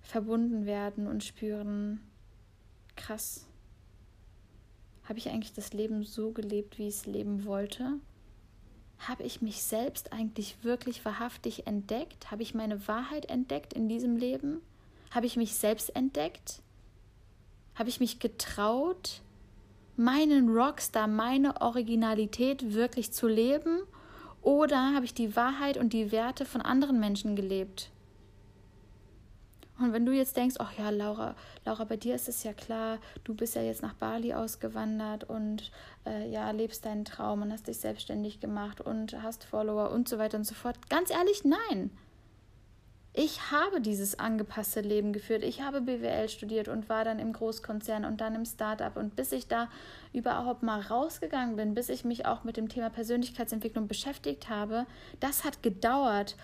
verbunden 0.00 0.66
werden 0.66 1.06
und 1.06 1.24
spüren, 1.24 2.00
krass, 2.96 3.46
habe 5.04 5.18
ich 5.18 5.28
eigentlich 5.30 5.54
das 5.54 5.72
Leben 5.72 6.04
so 6.04 6.32
gelebt, 6.32 6.78
wie 6.78 6.88
ich 6.88 6.94
es 6.94 7.06
leben 7.06 7.44
wollte? 7.44 7.94
Habe 8.98 9.22
ich 9.22 9.42
mich 9.42 9.62
selbst 9.62 10.12
eigentlich 10.12 10.62
wirklich 10.62 11.04
wahrhaftig 11.04 11.66
entdeckt? 11.66 12.30
Habe 12.30 12.42
ich 12.42 12.54
meine 12.54 12.86
Wahrheit 12.88 13.26
entdeckt 13.26 13.72
in 13.72 13.88
diesem 13.88 14.16
Leben? 14.16 14.60
Habe 15.10 15.26
ich 15.26 15.36
mich 15.36 15.54
selbst 15.54 15.94
entdeckt? 15.94 16.62
Habe 17.74 17.88
ich 17.88 18.00
mich 18.00 18.18
getraut, 18.18 19.22
meinen 19.98 20.48
Rockstar, 20.56 21.06
meine 21.06 21.60
Originalität 21.60 22.74
wirklich 22.74 23.12
zu 23.12 23.28
leben? 23.28 23.80
Oder 24.42 24.94
habe 24.94 25.04
ich 25.04 25.14
die 25.14 25.36
Wahrheit 25.36 25.76
und 25.76 25.92
die 25.92 26.12
Werte 26.12 26.44
von 26.44 26.62
anderen 26.62 27.00
Menschen 27.00 27.36
gelebt? 27.36 27.90
Und 29.78 29.92
wenn 29.92 30.04
du 30.04 30.12
jetzt 30.12 30.36
denkst, 30.36 30.56
ach 30.58 30.72
ja, 30.76 30.90
Laura, 30.90 31.36
Laura, 31.64 31.84
bei 31.84 31.96
dir 31.96 32.14
ist 32.14 32.28
es 32.28 32.42
ja 32.42 32.52
klar, 32.52 32.98
du 33.22 33.34
bist 33.34 33.54
ja 33.54 33.62
jetzt 33.62 33.82
nach 33.82 33.94
Bali 33.94 34.34
ausgewandert 34.34 35.24
und 35.24 35.70
äh, 36.04 36.28
ja, 36.28 36.50
lebst 36.50 36.84
deinen 36.84 37.04
Traum 37.04 37.42
und 37.42 37.52
hast 37.52 37.68
dich 37.68 37.78
selbstständig 37.78 38.40
gemacht 38.40 38.80
und 38.80 39.22
hast 39.22 39.44
Follower 39.44 39.90
und 39.90 40.08
so 40.08 40.18
weiter 40.18 40.36
und 40.36 40.44
so 40.44 40.54
fort. 40.54 40.76
Ganz 40.88 41.10
ehrlich, 41.10 41.44
nein. 41.44 41.90
Ich 43.20 43.50
habe 43.50 43.80
dieses 43.80 44.20
angepasste 44.20 44.80
Leben 44.80 45.12
geführt. 45.12 45.42
Ich 45.42 45.60
habe 45.60 45.80
BWL 45.80 46.28
studiert 46.28 46.68
und 46.68 46.88
war 46.88 47.02
dann 47.02 47.18
im 47.18 47.32
Großkonzern 47.32 48.04
und 48.04 48.20
dann 48.20 48.36
im 48.36 48.44
Startup. 48.44 48.96
Und 48.96 49.16
bis 49.16 49.32
ich 49.32 49.48
da 49.48 49.68
überhaupt 50.12 50.62
mal 50.62 50.80
rausgegangen 50.80 51.56
bin, 51.56 51.74
bis 51.74 51.88
ich 51.88 52.04
mich 52.04 52.26
auch 52.26 52.44
mit 52.44 52.56
dem 52.56 52.68
Thema 52.68 52.90
Persönlichkeitsentwicklung 52.90 53.88
beschäftigt 53.88 54.48
habe, 54.48 54.86
das 55.18 55.42
hat 55.42 55.64
gedauert. 55.64 56.36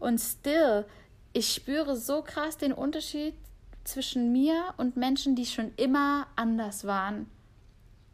Und 0.00 0.18
still, 0.18 0.84
ich 1.32 1.54
spüre 1.54 1.94
so 1.94 2.22
krass 2.22 2.56
den 2.56 2.72
Unterschied 2.72 3.34
zwischen 3.84 4.32
mir 4.32 4.74
und 4.78 4.96
Menschen, 4.96 5.36
die 5.36 5.46
schon 5.46 5.70
immer 5.76 6.26
anders 6.34 6.84
waren. 6.88 7.30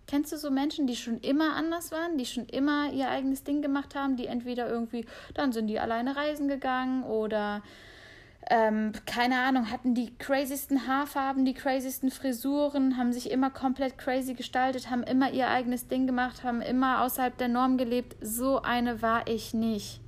Kennst 0.07 0.33
du 0.33 0.37
so 0.37 0.51
Menschen, 0.51 0.87
die 0.87 0.97
schon 0.97 1.19
immer 1.21 1.57
anders 1.57 1.93
waren, 1.93 2.19
die 2.19 2.27
schon 2.27 2.45
immer 2.45 2.93
ihr 2.93 3.09
eigenes 3.09 3.43
Ding 3.43 3.63
gemacht 3.63 3.95
haben, 3.95 4.19
die 4.19 4.27
entweder 4.27 4.69
irgendwie, 4.69 5.07
dann 5.33 5.53
sind 5.53 5.69
die 5.69 5.81
alleine 5.81 6.15
reisen 6.15 6.47
gegangen 6.47 7.05
oder 7.05 7.63
ähm, 8.51 8.93
keine 9.07 9.41
Ahnung, 9.41 9.71
hatten 9.71 9.95
die 9.95 10.17
crazysten 10.19 10.87
Haarfarben, 10.87 11.45
die 11.45 11.55
crazysten 11.55 12.11
Frisuren, 12.11 12.97
haben 12.97 13.13
sich 13.13 13.31
immer 13.31 13.51
komplett 13.51 13.99
crazy 13.99 14.35
gestaltet, 14.35 14.91
haben 14.91 15.05
immer 15.05 15.31
ihr 15.31 15.49
eigenes 15.49 15.87
Ding 15.87 16.07
gemacht, 16.07 16.43
haben 16.43 16.61
immer 16.61 17.03
außerhalb 17.03 17.37
der 17.39 17.49
Norm 17.49 17.79
gelebt. 17.79 18.17
So 18.21 18.61
eine 18.61 19.01
war 19.01 19.29
ich 19.29 19.55
nicht. 19.55 20.01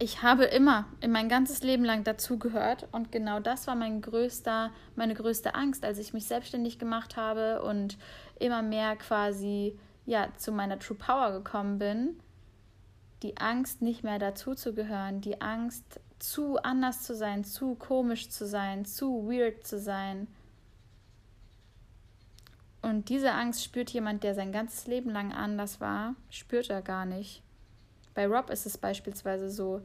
Ich 0.00 0.22
habe 0.22 0.44
immer 0.44 0.86
in 1.00 1.10
mein 1.10 1.28
ganzes 1.28 1.64
Leben 1.64 1.84
lang 1.84 2.04
dazugehört 2.04 2.86
und 2.92 3.10
genau 3.10 3.40
das 3.40 3.66
war 3.66 3.74
mein 3.74 4.00
größter, 4.00 4.70
meine 4.94 5.14
größte 5.14 5.56
Angst, 5.56 5.84
als 5.84 5.98
ich 5.98 6.12
mich 6.12 6.26
selbstständig 6.26 6.78
gemacht 6.78 7.16
habe 7.16 7.62
und 7.62 7.98
immer 8.38 8.62
mehr 8.62 8.94
quasi 8.94 9.76
ja 10.06 10.28
zu 10.36 10.52
meiner 10.52 10.78
True 10.78 10.96
Power 10.96 11.32
gekommen 11.32 11.80
bin 11.80 12.20
die 13.22 13.36
Angst, 13.38 13.82
nicht 13.82 14.04
mehr 14.04 14.18
dazuzugehören, 14.18 15.20
die 15.20 15.40
Angst, 15.40 16.00
zu 16.18 16.58
anders 16.58 17.02
zu 17.02 17.14
sein, 17.14 17.44
zu 17.44 17.74
komisch 17.74 18.28
zu 18.28 18.46
sein, 18.46 18.84
zu 18.84 19.28
weird 19.28 19.66
zu 19.66 19.78
sein. 19.78 20.26
Und 22.82 23.08
diese 23.08 23.32
Angst 23.32 23.64
spürt 23.64 23.90
jemand, 23.90 24.24
der 24.24 24.34
sein 24.34 24.52
ganzes 24.52 24.86
Leben 24.86 25.10
lang 25.10 25.32
anders 25.32 25.80
war, 25.80 26.14
spürt 26.30 26.70
er 26.70 26.82
gar 26.82 27.06
nicht. 27.06 27.42
Bei 28.14 28.26
Rob 28.26 28.50
ist 28.50 28.66
es 28.66 28.78
beispielsweise 28.78 29.50
so, 29.50 29.80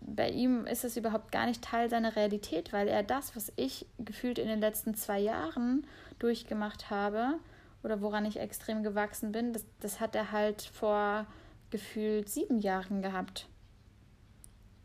bei 0.00 0.30
ihm 0.30 0.66
ist 0.66 0.84
es 0.84 0.96
überhaupt 0.96 1.32
gar 1.32 1.46
nicht 1.46 1.62
Teil 1.62 1.90
seiner 1.90 2.16
Realität, 2.16 2.72
weil 2.72 2.88
er 2.88 3.02
das, 3.02 3.36
was 3.36 3.52
ich 3.56 3.86
gefühlt 3.98 4.38
in 4.38 4.48
den 4.48 4.60
letzten 4.60 4.94
zwei 4.94 5.18
Jahren 5.18 5.86
durchgemacht 6.18 6.90
habe 6.90 7.34
oder 7.82 8.00
woran 8.00 8.24
ich 8.24 8.38
extrem 8.38 8.82
gewachsen 8.82 9.32
bin, 9.32 9.52
das, 9.52 9.64
das 9.80 10.00
hat 10.00 10.14
er 10.14 10.32
halt 10.32 10.62
vor 10.62 11.26
gefühlt 11.74 12.28
sieben 12.28 12.60
Jahren 12.60 13.02
gehabt. 13.02 13.48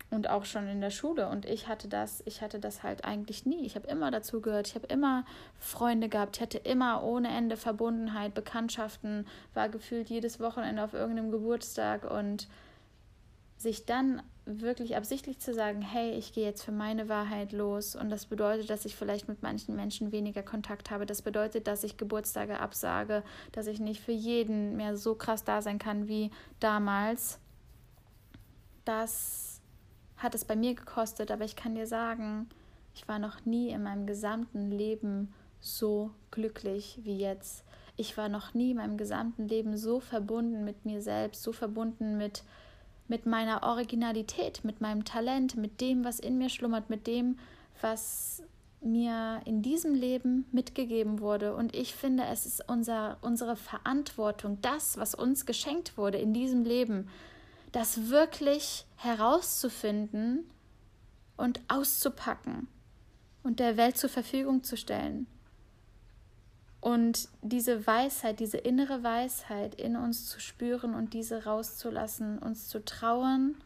Und 0.09 0.27
auch 0.27 0.43
schon 0.43 0.67
in 0.67 0.81
der 0.81 0.89
Schule. 0.89 1.29
Und 1.29 1.45
ich 1.45 1.67
hatte 1.67 1.87
das, 1.87 2.23
ich 2.25 2.41
hatte 2.41 2.59
das 2.59 2.81
halt 2.81 3.05
eigentlich 3.05 3.45
nie. 3.45 3.63
Ich 3.63 3.75
habe 3.75 3.87
immer 3.87 4.09
dazu 4.09 4.41
gehört, 4.41 4.67
ich 4.67 4.73
habe 4.73 4.87
immer 4.87 5.23
Freunde 5.59 6.09
gehabt, 6.09 6.37
ich 6.37 6.41
hatte 6.41 6.57
immer 6.57 7.03
ohne 7.03 7.27
Ende 7.27 7.57
Verbundenheit, 7.57 8.33
Bekanntschaften, 8.33 9.27
war 9.53 9.69
gefühlt 9.69 10.09
jedes 10.09 10.39
Wochenende 10.39 10.83
auf 10.83 10.95
irgendeinem 10.95 11.29
Geburtstag 11.29 12.09
und 12.09 12.47
sich 13.55 13.85
dann 13.85 14.23
wirklich 14.49 14.95
absichtlich 14.95 15.39
zu 15.39 15.53
sagen, 15.53 15.81
hey, 15.81 16.11
ich 16.11 16.33
gehe 16.33 16.45
jetzt 16.45 16.63
für 16.63 16.71
meine 16.71 17.07
Wahrheit 17.07 17.51
los 17.51 17.95
und 17.95 18.09
das 18.09 18.25
bedeutet, 18.25 18.69
dass 18.69 18.85
ich 18.85 18.95
vielleicht 18.95 19.27
mit 19.27 19.43
manchen 19.43 19.75
Menschen 19.75 20.11
weniger 20.11 20.41
Kontakt 20.41 20.89
habe. 20.89 21.05
Das 21.05 21.21
bedeutet, 21.21 21.67
dass 21.67 21.83
ich 21.83 21.97
Geburtstage 21.97 22.59
absage, 22.59 23.23
dass 23.51 23.67
ich 23.67 23.79
nicht 23.79 24.01
für 24.01 24.11
jeden 24.11 24.75
mehr 24.75 24.97
so 24.97 25.13
krass 25.13 25.43
da 25.43 25.61
sein 25.61 25.77
kann 25.77 26.07
wie 26.07 26.31
damals. 26.59 27.39
Das 28.85 29.61
hat 30.17 30.33
es 30.33 30.45
bei 30.45 30.55
mir 30.55 30.73
gekostet, 30.73 31.29
aber 31.31 31.45
ich 31.45 31.55
kann 31.55 31.75
dir 31.75 31.85
sagen, 31.85 32.49
ich 32.95 33.07
war 33.07 33.19
noch 33.19 33.45
nie 33.45 33.69
in 33.69 33.83
meinem 33.83 34.07
gesamten 34.07 34.71
Leben 34.71 35.33
so 35.61 36.11
glücklich 36.31 36.99
wie 37.03 37.17
jetzt. 37.17 37.63
Ich 37.97 38.17
war 38.17 38.29
noch 38.29 38.53
nie 38.53 38.71
in 38.71 38.77
meinem 38.77 38.97
gesamten 38.97 39.47
Leben 39.47 39.77
so 39.77 39.99
verbunden 39.99 40.63
mit 40.63 40.85
mir 40.85 41.01
selbst, 41.01 41.43
so 41.43 41.51
verbunden 41.51 42.17
mit 42.17 42.43
mit 43.09 43.25
meiner 43.25 43.63
Originalität, 43.63 44.63
mit 44.63 44.81
meinem 44.81 45.03
Talent, 45.03 45.55
mit 45.55 45.81
dem, 45.81 46.05
was 46.05 46.19
in 46.19 46.37
mir 46.37 46.49
schlummert, 46.49 46.89
mit 46.89 47.07
dem, 47.07 47.37
was 47.81 48.43
mir 48.81 49.41
in 49.45 49.61
diesem 49.61 49.93
Leben 49.93 50.45
mitgegeben 50.51 51.19
wurde. 51.19 51.55
Und 51.55 51.75
ich 51.75 51.93
finde, 51.93 52.23
es 52.25 52.45
ist 52.45 52.63
unser, 52.69 53.17
unsere 53.21 53.55
Verantwortung, 53.55 54.59
das, 54.61 54.97
was 54.97 55.15
uns 55.15 55.45
geschenkt 55.45 55.97
wurde 55.97 56.17
in 56.17 56.33
diesem 56.33 56.63
Leben, 56.63 57.09
das 57.71 58.09
wirklich 58.09 58.85
herauszufinden 58.95 60.49
und 61.37 61.59
auszupacken 61.67 62.67
und 63.43 63.59
der 63.59 63.77
Welt 63.77 63.97
zur 63.97 64.09
Verfügung 64.09 64.63
zu 64.63 64.77
stellen. 64.77 65.27
Und 66.81 67.27
diese 67.41 67.85
Weisheit, 67.85 68.39
diese 68.39 68.57
innere 68.57 69.03
Weisheit 69.03 69.75
in 69.75 69.97
uns 69.97 70.27
zu 70.27 70.39
spüren 70.39 70.95
und 70.95 71.13
diese 71.13 71.43
rauszulassen, 71.43 72.39
uns 72.39 72.69
zu 72.69 72.83
trauen, 72.83 73.57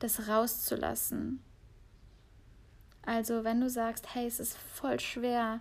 das 0.00 0.28
rauszulassen. 0.28 1.40
Also 3.06 3.44
wenn 3.44 3.60
du 3.60 3.70
sagst, 3.70 4.14
hey, 4.14 4.26
es 4.26 4.40
ist 4.40 4.56
voll 4.56 4.98
schwer, 4.98 5.60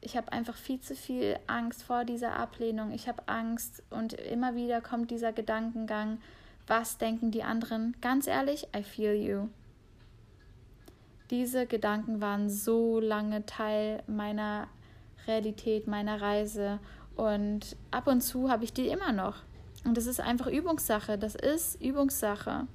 ich 0.00 0.16
habe 0.16 0.30
einfach 0.30 0.56
viel 0.56 0.80
zu 0.80 0.94
viel 0.94 1.38
Angst 1.48 1.82
vor 1.82 2.04
dieser 2.04 2.36
Ablehnung, 2.36 2.92
ich 2.92 3.08
habe 3.08 3.26
Angst 3.26 3.82
und 3.90 4.12
immer 4.12 4.54
wieder 4.54 4.80
kommt 4.80 5.10
dieser 5.10 5.32
Gedankengang, 5.32 6.18
was 6.66 6.98
denken 6.98 7.30
die 7.30 7.42
anderen? 7.42 7.96
Ganz 8.00 8.26
ehrlich, 8.26 8.68
I 8.76 8.82
feel 8.82 9.14
you. 9.14 9.48
Diese 11.30 11.66
Gedanken 11.66 12.20
waren 12.20 12.48
so 12.48 13.00
lange 13.00 13.46
Teil 13.46 14.02
meiner 14.06 14.68
Realität 15.26 15.86
meiner 15.86 16.20
Reise. 16.20 16.80
Und 17.16 17.76
ab 17.90 18.06
und 18.06 18.20
zu 18.20 18.50
habe 18.50 18.64
ich 18.64 18.72
die 18.72 18.88
immer 18.88 19.12
noch. 19.12 19.36
Und 19.84 19.96
das 19.96 20.06
ist 20.06 20.20
einfach 20.20 20.46
Übungssache. 20.46 21.18
Das 21.18 21.34
ist 21.34 21.80
Übungssache. 21.80 22.66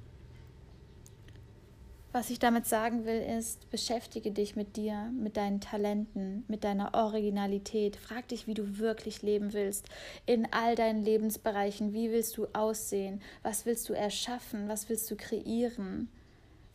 Was 2.14 2.28
ich 2.28 2.38
damit 2.38 2.66
sagen 2.66 3.06
will, 3.06 3.22
ist, 3.22 3.70
beschäftige 3.70 4.32
dich 4.32 4.54
mit 4.54 4.76
dir, 4.76 5.10
mit 5.18 5.38
deinen 5.38 5.62
Talenten, 5.62 6.44
mit 6.46 6.62
deiner 6.62 6.92
Originalität. 6.92 7.96
Frag 7.96 8.28
dich, 8.28 8.46
wie 8.46 8.52
du 8.52 8.78
wirklich 8.78 9.22
leben 9.22 9.54
willst. 9.54 9.88
In 10.26 10.46
all 10.52 10.74
deinen 10.74 11.02
Lebensbereichen. 11.02 11.94
Wie 11.94 12.12
willst 12.12 12.36
du 12.36 12.48
aussehen? 12.52 13.22
Was 13.42 13.64
willst 13.64 13.88
du 13.88 13.94
erschaffen? 13.94 14.68
Was 14.68 14.90
willst 14.90 15.10
du 15.10 15.16
kreieren? 15.16 16.10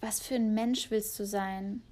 Was 0.01 0.19
für 0.19 0.35
ein 0.35 0.55
Mensch 0.55 0.89
willst 0.89 1.19
du 1.19 1.25
sein? 1.25 1.83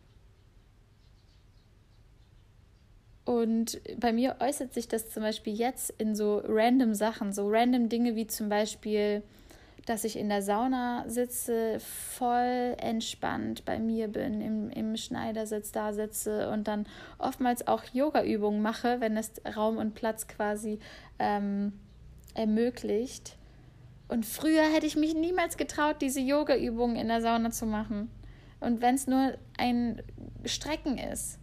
Und 3.26 3.82
bei 4.00 4.14
mir 4.14 4.36
äußert 4.40 4.74
sich 4.74 4.88
das 4.88 5.10
zum 5.10 5.24
Beispiel 5.24 5.54
jetzt 5.54 5.90
in 5.98 6.16
so 6.16 6.44
random 6.46 6.94
Sachen, 6.94 7.34
so 7.34 7.50
random 7.50 7.90
Dinge 7.90 8.16
wie 8.16 8.28
zum 8.28 8.50
Beispiel, 8.50 9.24
dass 9.88 10.04
ich 10.04 10.18
in 10.18 10.30
der 10.30 10.44
Sauna 10.44 11.04
sitze, 11.08 11.80
voll 11.80 12.76
entspannt 12.78 13.66
bei 13.66 13.80
mir 13.80 14.08
bin, 14.08 14.42
im, 14.42 14.70
im 14.70 14.96
Schneidersitz 14.96 15.72
da 15.72 15.92
sitze 15.92 16.50
und 16.52 16.68
dann 16.68 16.86
oftmals 17.18 17.68
auch 17.68 17.84
Yoga-Übungen 17.94 18.62
mache, 18.62 19.02
wenn 19.02 19.18
es 19.18 19.32
Raum 19.56 19.78
und 19.78 19.96
Platz 19.96 20.28
quasi 20.28 20.80
ähm, 21.18 21.74
ermöglicht. 22.36 23.38
Und 24.08 24.28
früher 24.28 24.64
hätte 24.64 24.86
ich 24.86 24.96
mich 24.96 25.16
niemals 25.16 25.58
getraut, 25.58 25.98
diese 26.02 26.20
Yoga-Übungen 26.20 26.96
in 26.96 27.08
der 27.08 27.22
Sauna 27.22 27.50
zu 27.50 27.66
machen. 27.66 28.12
Und 28.60 28.82
wenn 28.82 28.96
es 28.96 29.08
nur 29.08 29.34
ein 29.58 30.04
Strecken 30.46 31.00
ist. 31.00 31.40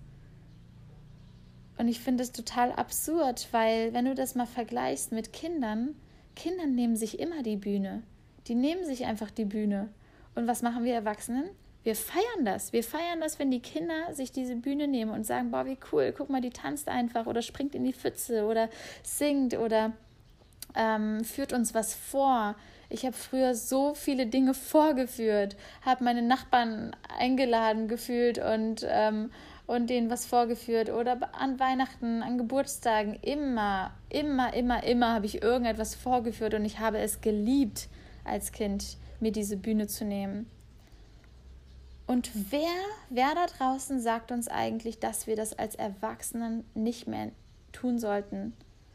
Und 1.83 1.89
ich 1.89 1.99
finde 1.99 2.23
es 2.23 2.31
total 2.31 2.71
absurd, 2.71 3.49
weil 3.51 3.93
wenn 3.93 4.05
du 4.05 4.15
das 4.15 4.37
mal 4.37 4.47
vergleichst 4.47 5.11
mit 5.11 5.33
Kindern, 5.33 5.97
Kinder 6.37 6.67
nehmen 6.67 6.95
sich 6.95 7.19
immer 7.19 7.43
die 7.43 7.57
Bühne. 7.57 8.05
Die 8.47 8.55
nehmen 8.55 8.85
sich 8.85 9.05
einfach 9.05 9.33
die 9.33 9.47
Bühne. 9.47 9.89
Und 10.37 10.47
was 10.47 10.63
machen 10.63 10.85
wir 10.85 10.95
Erwachsenen? 10.95 11.51
Wir 11.83 11.97
feiern 11.97 12.45
das. 12.45 12.73
Wir 12.73 12.85
feiern 12.85 13.21
das, 13.21 13.41
wenn 13.41 13.51
die 13.51 13.59
Kinder 13.59 14.15
sich 14.15 14.31
diese 14.31 14.55
Bühne 14.55 14.87
nehmen 14.87 15.11
und 15.11 15.27
sagen, 15.27 15.51
boah, 15.51 15.67
wie 15.67 15.77
cool, 15.91 16.15
guck 16.17 16.31
mal, 16.31 16.41
die 16.41 16.51
tanzt 16.51 16.87
einfach 16.87 17.27
oder 17.27 17.43
springt 17.43 17.75
in 17.75 17.83
die 17.83 17.93
Pfütze 17.93 18.45
oder 18.45 18.69
singt 19.03 19.59
oder 19.59 19.91
ähm, 20.77 21.25
führt 21.25 21.53
uns 21.53 21.75
was 21.75 21.97
vor. 21.97 22.55
Ich 22.91 23.05
habe 23.05 23.17
früher 23.17 23.57
so 23.57 23.95
viele 23.95 24.27
Dinge 24.27 24.55
vorgeführt, 24.73 25.57
habe 25.85 26.05
meine 26.05 26.23
Nachbarn 26.23 26.95
eingeladen 27.19 27.89
gefühlt 27.89 28.39
und 28.39 28.87
ähm, 28.89 29.33
und 29.73 29.89
denen 29.89 30.11
was 30.11 30.27
vorgeführt 30.27 30.91
oder 30.91 31.19
an 31.33 31.59
Weihnachten, 31.59 32.23
an 32.23 32.37
Geburtstagen, 32.37 33.15
immer, 33.23 33.93
immer, 34.11 34.53
immer, 34.53 34.85
immer 34.85 35.15
habe 35.15 35.25
ich 35.25 35.43
irgendetwas 35.43 35.95
vorgeführt 35.95 36.53
und 36.53 36.67
ich 36.67 36.79
habe 36.79 36.99
es 36.99 37.23
geliebt 37.23 37.89
als 38.23 38.53
Kind, 38.53 38.99
mir 39.19 39.33
diese 39.33 39.57
Bühne 39.57 39.87
zu 39.87 40.05
nehmen. 40.05 40.47
Und 42.07 42.31
wer, 42.51 42.69
wer 43.09 43.35
da 43.35 43.47
draußen 43.47 43.99
sagt 43.99 44.31
uns 44.31 44.47
eigentlich, 44.47 44.99
dass 44.99 45.27
wir 45.27 45.37
das 45.37 45.59
als 45.59 45.75
Erwachsenen 45.75 46.65
nicht 46.75 47.09
mehr 47.09 47.31
tun 47.73 47.99
sollten? 47.99 48.53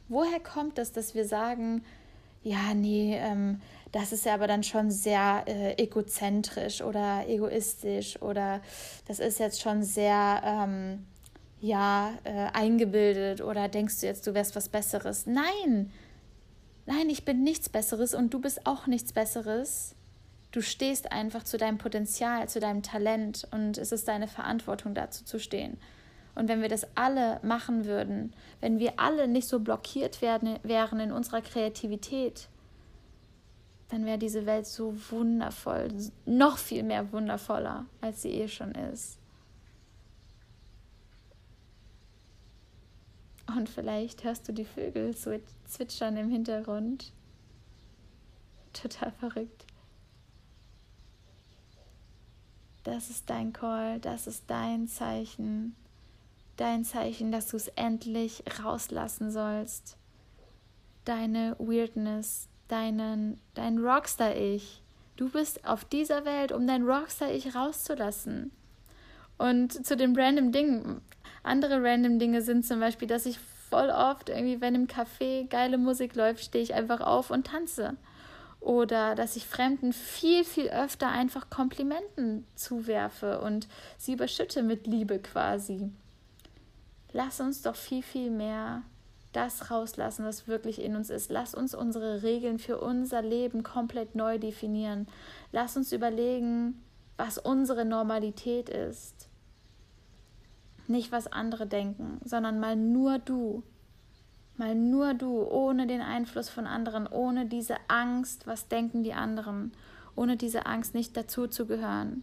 Woher 0.09 0.39
kommt 0.39 0.77
das, 0.77 0.91
dass 0.91 1.15
wir 1.15 1.25
sagen, 1.25 1.83
ja, 2.47 2.73
nee, 2.73 3.17
ähm, 3.17 3.59
das 3.91 4.13
ist 4.13 4.25
ja 4.25 4.33
aber 4.33 4.47
dann 4.47 4.63
schon 4.63 4.89
sehr 4.89 5.43
äh, 5.47 5.73
egozentrisch 5.81 6.81
oder 6.81 7.27
egoistisch 7.27 8.21
oder 8.21 8.61
das 9.05 9.19
ist 9.19 9.39
jetzt 9.39 9.61
schon 9.61 9.83
sehr, 9.83 10.41
ähm, 10.45 11.05
ja, 11.59 12.13
äh, 12.23 12.47
eingebildet 12.53 13.41
oder 13.41 13.67
denkst 13.67 13.99
du 13.99 14.05
jetzt, 14.05 14.25
du 14.27 14.33
wärst 14.33 14.55
was 14.55 14.69
Besseres? 14.69 15.25
Nein, 15.25 15.91
nein, 16.85 17.09
ich 17.09 17.25
bin 17.25 17.43
nichts 17.43 17.67
Besseres 17.67 18.13
und 18.13 18.33
du 18.33 18.39
bist 18.39 18.65
auch 18.65 18.87
nichts 18.87 19.11
Besseres. 19.11 19.95
Du 20.51 20.61
stehst 20.61 21.11
einfach 21.11 21.43
zu 21.43 21.57
deinem 21.57 21.77
Potenzial, 21.77 22.47
zu 22.47 22.61
deinem 22.61 22.81
Talent 22.81 23.45
und 23.51 23.77
es 23.77 23.91
ist 23.91 24.07
deine 24.07 24.29
Verantwortung, 24.29 24.93
dazu 24.93 25.25
zu 25.25 25.37
stehen. 25.39 25.77
Und 26.37 26.49
wenn 26.49 26.61
wir 26.61 26.69
das 26.69 26.85
alle 26.95 27.39
machen 27.41 27.85
würden, 27.85 28.31
wenn 28.61 28.77
wir 28.77 28.99
alle 28.99 29.27
nicht 29.27 29.47
so 29.47 29.59
blockiert 29.59 30.21
werden, 30.21 30.59
wären 30.61 30.99
in 30.99 31.11
unserer 31.11 31.41
Kreativität, 31.41 32.47
dann 33.89 34.05
wäre 34.05 34.19
diese 34.19 34.45
Welt 34.45 34.67
so 34.67 34.93
wundervoll, 35.09 35.87
noch 36.25 36.59
viel 36.59 36.83
mehr 36.83 37.11
wundervoller, 37.11 37.87
als 38.01 38.21
sie 38.21 38.29
eh 38.29 38.47
schon 38.47 38.73
ist. 38.73 39.17
Und 43.47 43.67
vielleicht 43.67 44.23
hörst 44.23 44.47
du 44.47 44.53
die 44.53 44.65
Vögel 44.65 45.15
zwitschern 45.15 46.17
im 46.17 46.29
Hintergrund. 46.29 47.13
Total 48.73 49.11
verrückt. 49.11 49.65
Das 52.83 53.09
ist 53.09 53.27
dein 53.27 53.53
Call, 53.53 53.99
das 53.99 54.27
ist 54.27 54.43
dein 54.47 54.87
Zeichen. 54.87 55.75
Dein 56.57 56.83
Zeichen, 56.83 57.31
dass 57.31 57.47
du 57.47 57.57
es 57.57 57.67
endlich 57.69 58.43
rauslassen 58.63 59.31
sollst. 59.31 59.95
Deine 61.05 61.55
Weirdness, 61.59 62.49
deinen, 62.67 63.39
dein 63.53 63.77
Rockstar-Ich. 63.77 64.81
Du 65.15 65.29
bist 65.29 65.65
auf 65.65 65.85
dieser 65.85 66.25
Welt, 66.25 66.51
um 66.51 66.65
dein 66.65 66.83
Rockstar-Ich 66.83 67.55
rauszulassen. 67.55 68.51
Und 69.37 69.85
zu 69.85 69.95
den 69.95 70.15
random 70.19 70.51
Dingen, 70.51 71.01
andere 71.43 71.81
random 71.81 72.17
Dinge 72.17 72.41
sind 72.41 72.65
zum 72.65 72.79
Beispiel, 72.79 73.07
dass 73.07 73.27
ich 73.27 73.37
voll 73.69 73.89
oft 73.89 74.29
irgendwie, 74.29 74.59
wenn 74.59 74.73
im 74.73 74.87
Café 74.87 75.47
geile 75.47 75.77
Musik 75.77 76.15
läuft, 76.15 76.43
stehe 76.43 76.63
ich 76.63 76.73
einfach 76.73 77.01
auf 77.01 77.29
und 77.29 77.47
tanze. 77.47 77.97
Oder 78.59 79.13
dass 79.13 79.35
ich 79.35 79.45
Fremden 79.45 79.93
viel, 79.93 80.43
viel 80.43 80.69
öfter 80.69 81.09
einfach 81.09 81.51
Komplimenten 81.51 82.45
zuwerfe 82.55 83.41
und 83.41 83.67
sie 83.99 84.13
überschütte 84.13 84.63
mit 84.63 84.87
Liebe 84.87 85.19
quasi. 85.19 85.91
Lass 87.17 87.39
uns 87.39 87.63
doch 87.63 87.75
viel, 87.75 88.03
viel 88.03 88.29
mehr 88.29 88.83
das 89.33 89.71
rauslassen, 89.71 90.23
was 90.23 90.47
wirklich 90.47 90.79
in 90.79 90.95
uns 90.95 91.09
ist. 91.09 91.31
Lass 91.31 91.55
uns 91.55 91.73
unsere 91.73 92.21
Regeln 92.21 92.59
für 92.59 92.79
unser 92.79 93.23
Leben 93.23 93.63
komplett 93.63 94.13
neu 94.13 94.37
definieren. 94.37 95.07
Lass 95.51 95.75
uns 95.75 95.91
überlegen, 95.91 96.79
was 97.17 97.39
unsere 97.39 97.85
Normalität 97.85 98.69
ist. 98.69 99.29
Nicht, 100.85 101.11
was 101.11 101.25
andere 101.25 101.65
denken, 101.65 102.21
sondern 102.23 102.59
mal 102.59 102.75
nur 102.75 103.17
du. 103.17 103.63
Mal 104.57 104.75
nur 104.75 105.15
du, 105.15 105.41
ohne 105.41 105.87
den 105.87 106.01
Einfluss 106.01 106.49
von 106.49 106.67
anderen, 106.67 107.07
ohne 107.07 107.47
diese 107.47 107.77
Angst, 107.87 108.45
was 108.45 108.67
denken 108.67 109.01
die 109.01 109.13
anderen, 109.13 109.71
ohne 110.15 110.37
diese 110.37 110.67
Angst 110.67 110.93
nicht 110.93 111.17
dazuzugehören. 111.17 112.21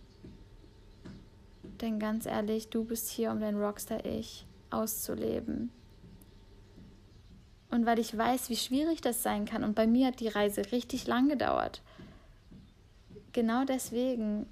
Denn 1.81 1.99
ganz 1.99 2.27
ehrlich, 2.27 2.71
du 2.71 2.85
bist 2.85 3.09
hier, 3.09 3.33
um 3.33 3.41
dein 3.41 3.61
Rockstar-Ich 3.61 4.47
auszuleben. 4.75 5.71
Und 7.71 7.87
weil 7.87 7.99
ich 7.99 8.17
weiß, 8.17 8.51
wie 8.51 8.57
schwierig 8.57 9.01
das 9.01 9.23
sein 9.23 9.47
kann, 9.47 9.65
und 9.65 9.75
bei 9.75 9.87
mir 9.87 10.09
hat 10.09 10.21
die 10.21 10.29
Reise 10.29 10.71
richtig 10.73 11.07
lang 11.07 11.29
gedauert, 11.29 11.83
genau 13.33 13.65
deswegen, 13.65 14.47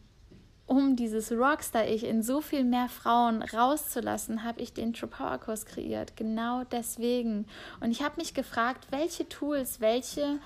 um 0.66 0.96
dieses 0.96 1.30
Rockstar-Ich 1.30 2.04
in 2.04 2.22
so 2.22 2.40
viel 2.40 2.64
mehr 2.64 2.88
Frauen 2.88 3.42
rauszulassen, 3.42 4.42
habe 4.42 4.60
ich 4.60 4.72
den 4.72 4.92
True 4.92 5.08
Power 5.08 5.38
Kurs 5.38 5.66
kreiert. 5.66 6.16
Genau 6.16 6.64
deswegen. 6.64 7.46
Und 7.80 7.90
ich 7.90 8.02
habe 8.02 8.16
mich 8.16 8.34
gefragt, 8.34 8.86
welche 8.90 9.28
Tools, 9.28 9.80
welche 9.80 10.38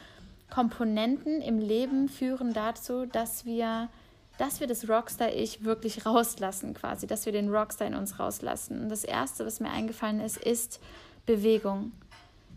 Komponenten 0.50 1.40
im 1.40 1.58
Leben 1.58 2.08
führen 2.08 2.52
dazu, 2.52 3.06
dass 3.06 3.44
wir, 3.44 3.88
dass 4.38 4.60
wir 4.60 4.66
das 4.66 4.88
Rockstar-Ich 4.88 5.64
wirklich 5.64 6.06
rauslassen, 6.06 6.74
quasi, 6.74 7.06
dass 7.06 7.26
wir 7.26 7.32
den 7.32 7.48
Rockstar 7.50 7.86
in 7.86 7.94
uns 7.94 8.18
rauslassen. 8.18 8.82
Und 8.82 8.88
das 8.88 9.04
Erste, 9.04 9.46
was 9.46 9.60
mir 9.60 9.70
eingefallen 9.70 10.20
ist, 10.20 10.36
ist 10.36 10.80
Bewegung. 11.24 11.92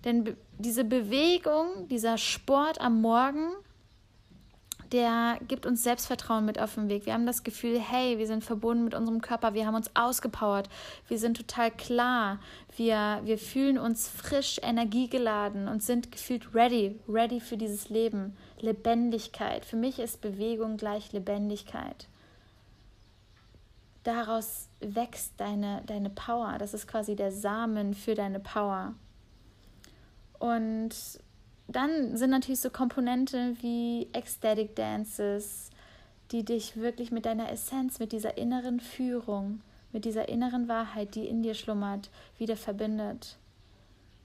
Denn 0.05 0.23
be 0.23 0.37
diese 0.57 0.83
Bewegung, 0.83 1.87
dieser 1.87 2.17
Sport 2.17 2.81
am 2.81 2.99
Morgen, 2.99 3.51
der 4.91 5.37
gibt 5.47 5.65
uns 5.65 5.83
Selbstvertrauen 5.83 6.45
mit 6.45 6.59
auf 6.59 6.75
den 6.75 6.89
Weg. 6.89 7.05
Wir 7.05 7.13
haben 7.13 7.25
das 7.25 7.43
Gefühl, 7.43 7.79
hey, 7.79 8.17
wir 8.17 8.27
sind 8.27 8.43
verbunden 8.43 8.83
mit 8.83 8.93
unserem 8.93 9.21
Körper, 9.21 9.53
wir 9.53 9.65
haben 9.65 9.75
uns 9.75 9.95
ausgepowert, 9.95 10.69
wir 11.07 11.19
sind 11.19 11.37
total 11.37 11.71
klar, 11.71 12.39
wir, 12.75 13.21
wir 13.23 13.37
fühlen 13.37 13.77
uns 13.77 14.09
frisch, 14.09 14.59
energiegeladen 14.61 15.67
und 15.67 15.83
sind 15.83 16.11
gefühlt 16.11 16.53
ready, 16.53 16.99
ready 17.07 17.39
für 17.39 17.57
dieses 17.57 17.89
Leben. 17.89 18.35
Lebendigkeit. 18.61 19.65
Für 19.65 19.75
mich 19.75 19.99
ist 19.99 20.21
Bewegung 20.21 20.77
gleich 20.77 21.11
Lebendigkeit. 21.11 22.07
Daraus 24.03 24.69
wächst 24.79 25.33
deine, 25.37 25.83
deine 25.85 26.09
Power. 26.09 26.57
Das 26.57 26.73
ist 26.73 26.87
quasi 26.87 27.15
der 27.15 27.31
Samen 27.31 27.93
für 27.93 28.15
deine 28.15 28.39
Power. 28.39 28.93
Und 30.39 30.95
dann 31.67 32.17
sind 32.17 32.31
natürlich 32.31 32.61
so 32.61 32.69
Komponenten 32.69 33.57
wie 33.61 34.07
Ecstatic 34.13 34.75
Dances, 34.75 35.69
die 36.31 36.43
dich 36.43 36.77
wirklich 36.77 37.11
mit 37.11 37.25
deiner 37.25 37.51
Essenz, 37.51 37.99
mit 37.99 38.11
dieser 38.11 38.37
inneren 38.37 38.79
Führung, 38.79 39.61
mit 39.91 40.05
dieser 40.05 40.29
inneren 40.29 40.67
Wahrheit, 40.67 41.15
die 41.15 41.27
in 41.27 41.43
dir 41.43 41.53
schlummert, 41.53 42.09
wieder 42.37 42.55
verbindet. 42.55 43.37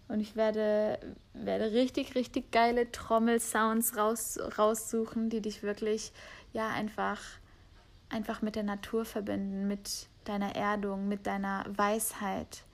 Und 0.08 0.20
ich 0.20 0.36
werde, 0.36 0.98
werde 1.32 1.72
richtig, 1.72 2.14
richtig 2.14 2.52
geile 2.52 2.90
Trommelsounds 2.92 3.96
raus, 3.96 4.38
raussuchen, 4.58 5.30
die 5.30 5.40
dich 5.40 5.62
wirklich 5.62 6.12
ja 6.52 6.68
einfach, 6.68 7.20
einfach 8.10 8.42
mit 8.42 8.54
der 8.54 8.62
Natur 8.64 9.04
verbinden, 9.04 9.66
mit 9.66 10.08
deiner 10.24 10.54
Erdung, 10.54 11.08
mit 11.08 11.26
deiner 11.26 11.64
Weisheit 11.68 12.64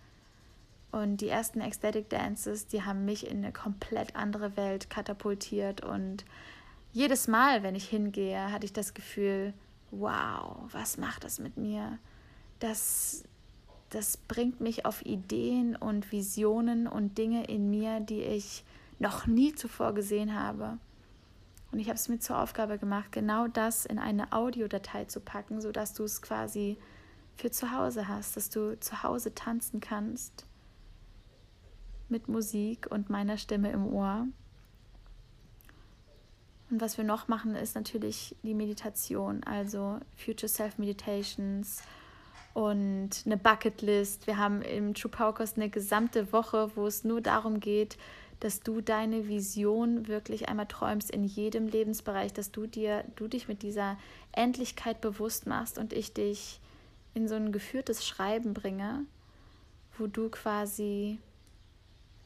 und 0.92 1.18
die 1.18 1.28
ersten 1.28 1.60
Ecstatic 1.60 2.08
Dances, 2.10 2.66
die 2.66 2.82
haben 2.82 3.04
mich 3.04 3.26
in 3.26 3.38
eine 3.38 3.52
komplett 3.52 4.16
andere 4.16 4.56
Welt 4.56 4.90
katapultiert. 4.90 5.82
Und 5.82 6.24
jedes 6.92 7.28
Mal, 7.28 7.62
wenn 7.62 7.76
ich 7.76 7.88
hingehe, 7.88 8.50
hatte 8.50 8.64
ich 8.64 8.72
das 8.72 8.92
Gefühl, 8.94 9.54
wow, 9.92 10.56
was 10.72 10.98
macht 10.98 11.24
das 11.24 11.38
mit 11.38 11.56
mir? 11.56 11.98
Das, 12.58 13.22
das 13.90 14.16
bringt 14.16 14.60
mich 14.60 14.86
auf 14.86 15.04
Ideen 15.04 15.76
und 15.76 16.10
Visionen 16.12 16.86
und 16.86 17.18
Dinge 17.18 17.44
in 17.44 17.70
mir, 17.70 18.00
die 18.00 18.22
ich 18.22 18.64
noch 18.98 19.26
nie 19.26 19.54
zuvor 19.54 19.94
gesehen 19.94 20.34
habe. 20.34 20.78
Und 21.72 21.78
ich 21.78 21.86
habe 21.86 21.96
es 21.96 22.08
mir 22.08 22.18
zur 22.18 22.40
Aufgabe 22.40 22.78
gemacht, 22.78 23.12
genau 23.12 23.48
das 23.48 23.86
in 23.86 23.98
eine 23.98 24.32
Audiodatei 24.32 25.04
zu 25.04 25.20
packen, 25.20 25.60
sodass 25.60 25.92
du 25.94 26.04
es 26.04 26.22
quasi 26.22 26.78
für 27.36 27.50
zu 27.50 27.72
Hause 27.72 28.08
hast, 28.08 28.36
dass 28.36 28.50
du 28.50 28.78
zu 28.78 29.02
Hause 29.02 29.34
tanzen 29.34 29.80
kannst 29.80 30.46
mit 32.08 32.28
Musik 32.28 32.88
und 32.90 33.08
meiner 33.08 33.38
Stimme 33.38 33.70
im 33.70 33.86
Ohr. 33.86 34.26
Und 36.70 36.80
was 36.80 36.98
wir 36.98 37.04
noch 37.04 37.28
machen, 37.28 37.54
ist 37.56 37.74
natürlich 37.74 38.36
die 38.42 38.54
Meditation, 38.54 39.42
also 39.44 39.98
Future 40.16 40.48
Self 40.48 40.78
Meditations 40.78 41.82
und 42.54 43.10
eine 43.24 43.36
Bucketlist. 43.36 44.26
Wir 44.26 44.38
haben 44.38 44.62
im 44.62 44.94
True 44.94 45.10
Power 45.10 45.34
Kurs 45.34 45.56
eine 45.56 45.68
gesamte 45.68 46.32
Woche, 46.32 46.70
wo 46.74 46.86
es 46.86 47.04
nur 47.04 47.20
darum 47.20 47.60
geht, 47.60 47.96
dass 48.40 48.60
du 48.60 48.80
deine 48.80 49.28
Vision 49.28 50.08
wirklich 50.08 50.48
einmal 50.48 50.66
träumst 50.66 51.10
in 51.10 51.24
jedem 51.24 51.68
Lebensbereich, 51.68 52.32
dass 52.32 52.50
du 52.50 52.66
dir, 52.66 53.04
du 53.16 53.28
dich 53.28 53.48
mit 53.48 53.62
dieser 53.62 53.98
Endlichkeit 54.32 55.00
bewusst 55.00 55.46
machst 55.46 55.78
und 55.78 55.92
ich 55.92 56.14
dich 56.14 56.60
in 57.14 57.28
so 57.28 57.34
ein 57.34 57.52
geführtes 57.52 58.06
Schreiben 58.06 58.54
bringe, 58.54 59.04
wo 59.98 60.06
du 60.06 60.30
quasi 60.30 61.18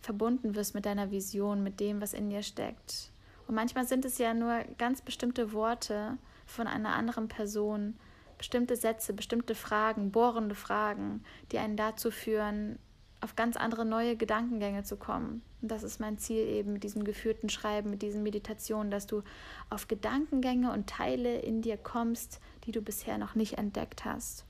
verbunden 0.00 0.54
wirst 0.54 0.74
mit 0.74 0.87
deiner 0.87 1.10
Vision, 1.10 1.62
mit 1.62 1.80
dem, 1.80 2.00
was 2.00 2.12
in 2.12 2.30
dir 2.30 2.42
steckt. 2.42 3.10
Und 3.48 3.56
manchmal 3.56 3.87
sind 3.87 4.04
es 4.04 4.18
ja 4.18 4.34
nur 4.34 4.64
ganz 4.78 5.02
bestimmte 5.02 5.52
Worte 5.52 6.16
von 6.46 6.66
einer 6.66 6.94
anderen 6.94 7.28
Person, 7.28 7.96
bestimmte 8.38 8.76
Sätze, 8.76 9.12
bestimmte 9.12 9.54
Fragen, 9.54 10.10
bohrende 10.10 10.54
Fragen, 10.54 11.22
die 11.52 11.58
einen 11.58 11.76
dazu 11.76 12.10
führen, 12.10 12.78
auf 13.20 13.36
ganz 13.36 13.56
andere 13.56 13.84
neue 13.84 14.16
Gedankengänge 14.16 14.82
zu 14.84 14.96
kommen. 14.96 15.42
Und 15.62 15.70
das 15.70 15.82
ist 15.82 15.98
mein 15.98 16.18
Ziel 16.18 16.46
eben 16.46 16.74
mit 16.74 16.84
diesem 16.84 17.04
geführten 17.04 17.48
Schreiben, 17.48 17.88
mit 17.88 18.02
diesen 18.02 18.22
Meditationen, 18.22 18.90
dass 18.90 19.06
du 19.06 19.22
auf 19.70 19.88
Gedankengänge 19.88 20.70
und 20.70 20.88
Teile 20.88 21.38
in 21.38 21.62
dir 21.62 21.78
kommst, 21.78 22.38
die 22.64 22.72
du 22.72 22.82
bisher 22.82 23.16
noch 23.16 23.34
nicht 23.34 23.56
entdeckt 23.56 24.04
hast. 24.04 24.44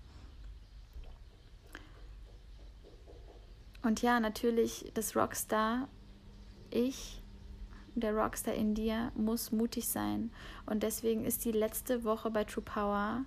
Und 3.82 4.02
ja, 4.02 4.18
natürlich, 4.18 4.90
das 4.94 5.14
Rockstar, 5.14 5.88
ich, 6.70 7.22
der 7.94 8.12
Rockstar 8.12 8.54
in 8.54 8.74
dir, 8.74 9.12
muss 9.14 9.52
mutig 9.52 9.86
sein. 9.86 10.32
Und 10.66 10.82
deswegen 10.82 11.24
ist 11.24 11.44
die 11.44 11.52
letzte 11.52 12.02
Woche 12.02 12.30
bei 12.30 12.42
True 12.42 12.64
Power 12.64 13.24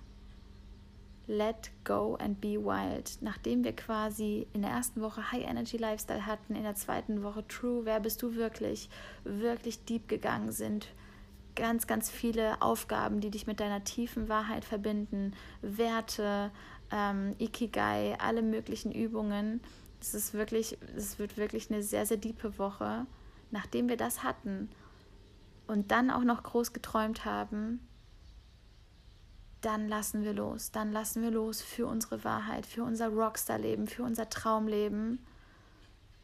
Let 1.28 1.70
Go 1.84 2.16
and 2.16 2.40
Be 2.40 2.56
Wild. 2.56 3.18
Nachdem 3.20 3.62
wir 3.62 3.76
quasi 3.76 4.48
in 4.52 4.62
der 4.62 4.72
ersten 4.72 5.00
Woche 5.00 5.30
High 5.30 5.44
Energy 5.44 5.76
Lifestyle 5.76 6.26
hatten, 6.26 6.56
in 6.56 6.64
der 6.64 6.74
zweiten 6.74 7.22
Woche 7.22 7.46
True, 7.46 7.84
wer 7.84 8.00
bist 8.00 8.20
du 8.22 8.34
wirklich, 8.34 8.90
wirklich 9.22 9.84
deep 9.84 10.08
gegangen 10.08 10.50
sind. 10.50 10.88
Ganz, 11.54 11.86
ganz 11.86 12.10
viele 12.10 12.60
Aufgaben, 12.60 13.20
die 13.20 13.30
dich 13.30 13.46
mit 13.46 13.60
deiner 13.60 13.84
tiefen 13.84 14.28
Wahrheit 14.28 14.64
verbinden, 14.64 15.32
Werte, 15.62 16.50
ähm, 16.90 17.36
Ikigai, 17.38 18.16
alle 18.18 18.42
möglichen 18.42 18.90
Übungen 18.90 19.60
es 20.00 20.14
ist 20.14 20.34
wirklich, 20.34 20.78
es 20.96 21.18
wird 21.18 21.36
wirklich 21.36 21.70
eine 21.70 21.82
sehr, 21.82 22.06
sehr 22.06 22.16
diepe 22.16 22.58
Woche. 22.58 23.06
Nachdem 23.50 23.88
wir 23.88 23.96
das 23.96 24.22
hatten 24.22 24.68
und 25.66 25.90
dann 25.90 26.10
auch 26.10 26.24
noch 26.24 26.42
groß 26.42 26.72
geträumt 26.72 27.24
haben, 27.24 27.80
dann 29.60 29.88
lassen 29.88 30.24
wir 30.24 30.32
los. 30.32 30.70
Dann 30.70 30.92
lassen 30.92 31.22
wir 31.22 31.30
los 31.30 31.60
für 31.60 31.86
unsere 31.86 32.24
Wahrheit, 32.24 32.66
für 32.66 32.82
unser 32.84 33.08
Rockstar-Leben, 33.08 33.86
für 33.86 34.02
unser 34.02 34.28
Traumleben. 34.28 35.18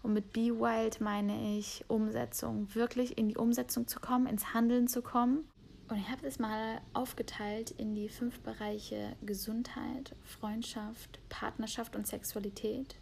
Und 0.02 0.12
mit 0.12 0.32
Be 0.32 0.50
Wild 0.50 1.00
meine 1.00 1.56
ich 1.58 1.84
Umsetzung, 1.88 2.74
wirklich 2.74 3.16
in 3.16 3.28
die 3.28 3.36
Umsetzung 3.36 3.88
zu 3.88 4.00
kommen, 4.00 4.26
ins 4.26 4.52
Handeln 4.52 4.86
zu 4.86 5.02
kommen. 5.02 5.48
Und 5.88 5.98
ich 5.98 6.08
habe 6.08 6.22
das 6.22 6.38
mal 6.38 6.80
aufgeteilt 6.92 7.70
in 7.72 7.94
die 7.94 8.08
fünf 8.08 8.40
Bereiche 8.40 9.16
Gesundheit, 9.24 10.14
Freundschaft, 10.24 11.18
Partnerschaft 11.28 11.96
und 11.96 12.06
Sexualität. 12.06 12.96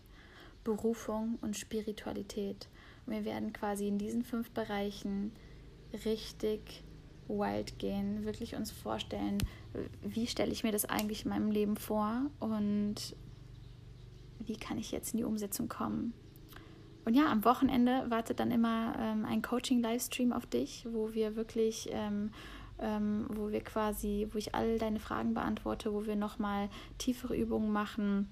Berufung 0.65 1.39
und 1.41 1.57
Spiritualität. 1.57 2.69
Und 3.07 3.15
wir 3.15 3.25
werden 3.25 3.53
quasi 3.53 3.89
in 3.89 3.99
diesen 3.99 4.25
fünf 4.25 4.51
Bereichen 4.51 5.33
richtig 6.05 6.85
wild 7.29 7.79
gehen, 7.79 8.25
wirklich 8.25 8.55
uns 8.55 8.71
vorstellen, 8.71 9.39
wie 10.03 10.27
stelle 10.27 10.53
ich 10.53 10.65
mir 10.65 10.73
das 10.73 10.85
eigentlich 10.85 11.25
in 11.25 11.31
meinem 11.31 11.51
Leben 11.51 11.77
vor 11.77 12.31
und 12.41 13.17
wie 14.41 14.57
kann 14.57 14.79
ich 14.79 14.91
jetzt 14.93 15.13
in 15.13 15.19
die 15.19 15.25
Umsetzung 15.25 15.69
kommen. 15.69 16.13
Und 17.05 17.15
ja, 17.15 17.31
am 17.31 17.45
Wochenende 17.45 18.05
wartet 18.09 18.39
dann 18.39 18.51
immer 18.51 18.95
ähm, 18.99 19.25
ein 19.25 19.43
Coaching-Livestream 19.43 20.33
auf 20.33 20.47
dich, 20.47 20.87
wo 20.91 21.15
wir 21.15 21.37
wirklich, 21.37 21.89
ähm, 21.91 22.31
ähm, 22.79 23.27
wo 23.29 23.51
wir 23.51 23.61
quasi, 23.61 24.29
wo 24.31 24.39
ich 24.39 24.55
all 24.55 24.79
deine 24.79 25.01
Fragen 25.01 25.35
beantworte, 25.35 25.93
wo 25.93 26.07
wir 26.07 26.17
nochmal 26.17 26.69
tiefere 26.99 27.37
Übungen 27.37 27.73
machen 27.73 28.29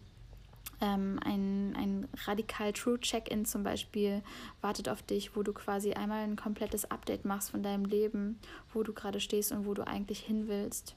ähm, 0.81 1.19
ein, 1.25 1.75
ein 1.77 2.09
radikal 2.27 2.73
True 2.73 2.99
Check-in 2.99 3.45
zum 3.45 3.63
Beispiel 3.63 4.23
wartet 4.61 4.89
auf 4.89 5.03
dich, 5.03 5.37
wo 5.37 5.43
du 5.43 5.53
quasi 5.53 5.93
einmal 5.93 6.25
ein 6.25 6.37
komplettes 6.37 6.91
Update 6.91 7.25
machst 7.25 7.51
von 7.51 7.63
deinem 7.63 7.85
Leben, 7.85 8.39
wo 8.73 8.83
du 8.83 8.93
gerade 8.93 9.21
stehst 9.21 9.53
und 9.53 9.67
wo 9.67 9.75
du 9.75 9.87
eigentlich 9.87 10.21
hin 10.21 10.49
willst. 10.49 10.97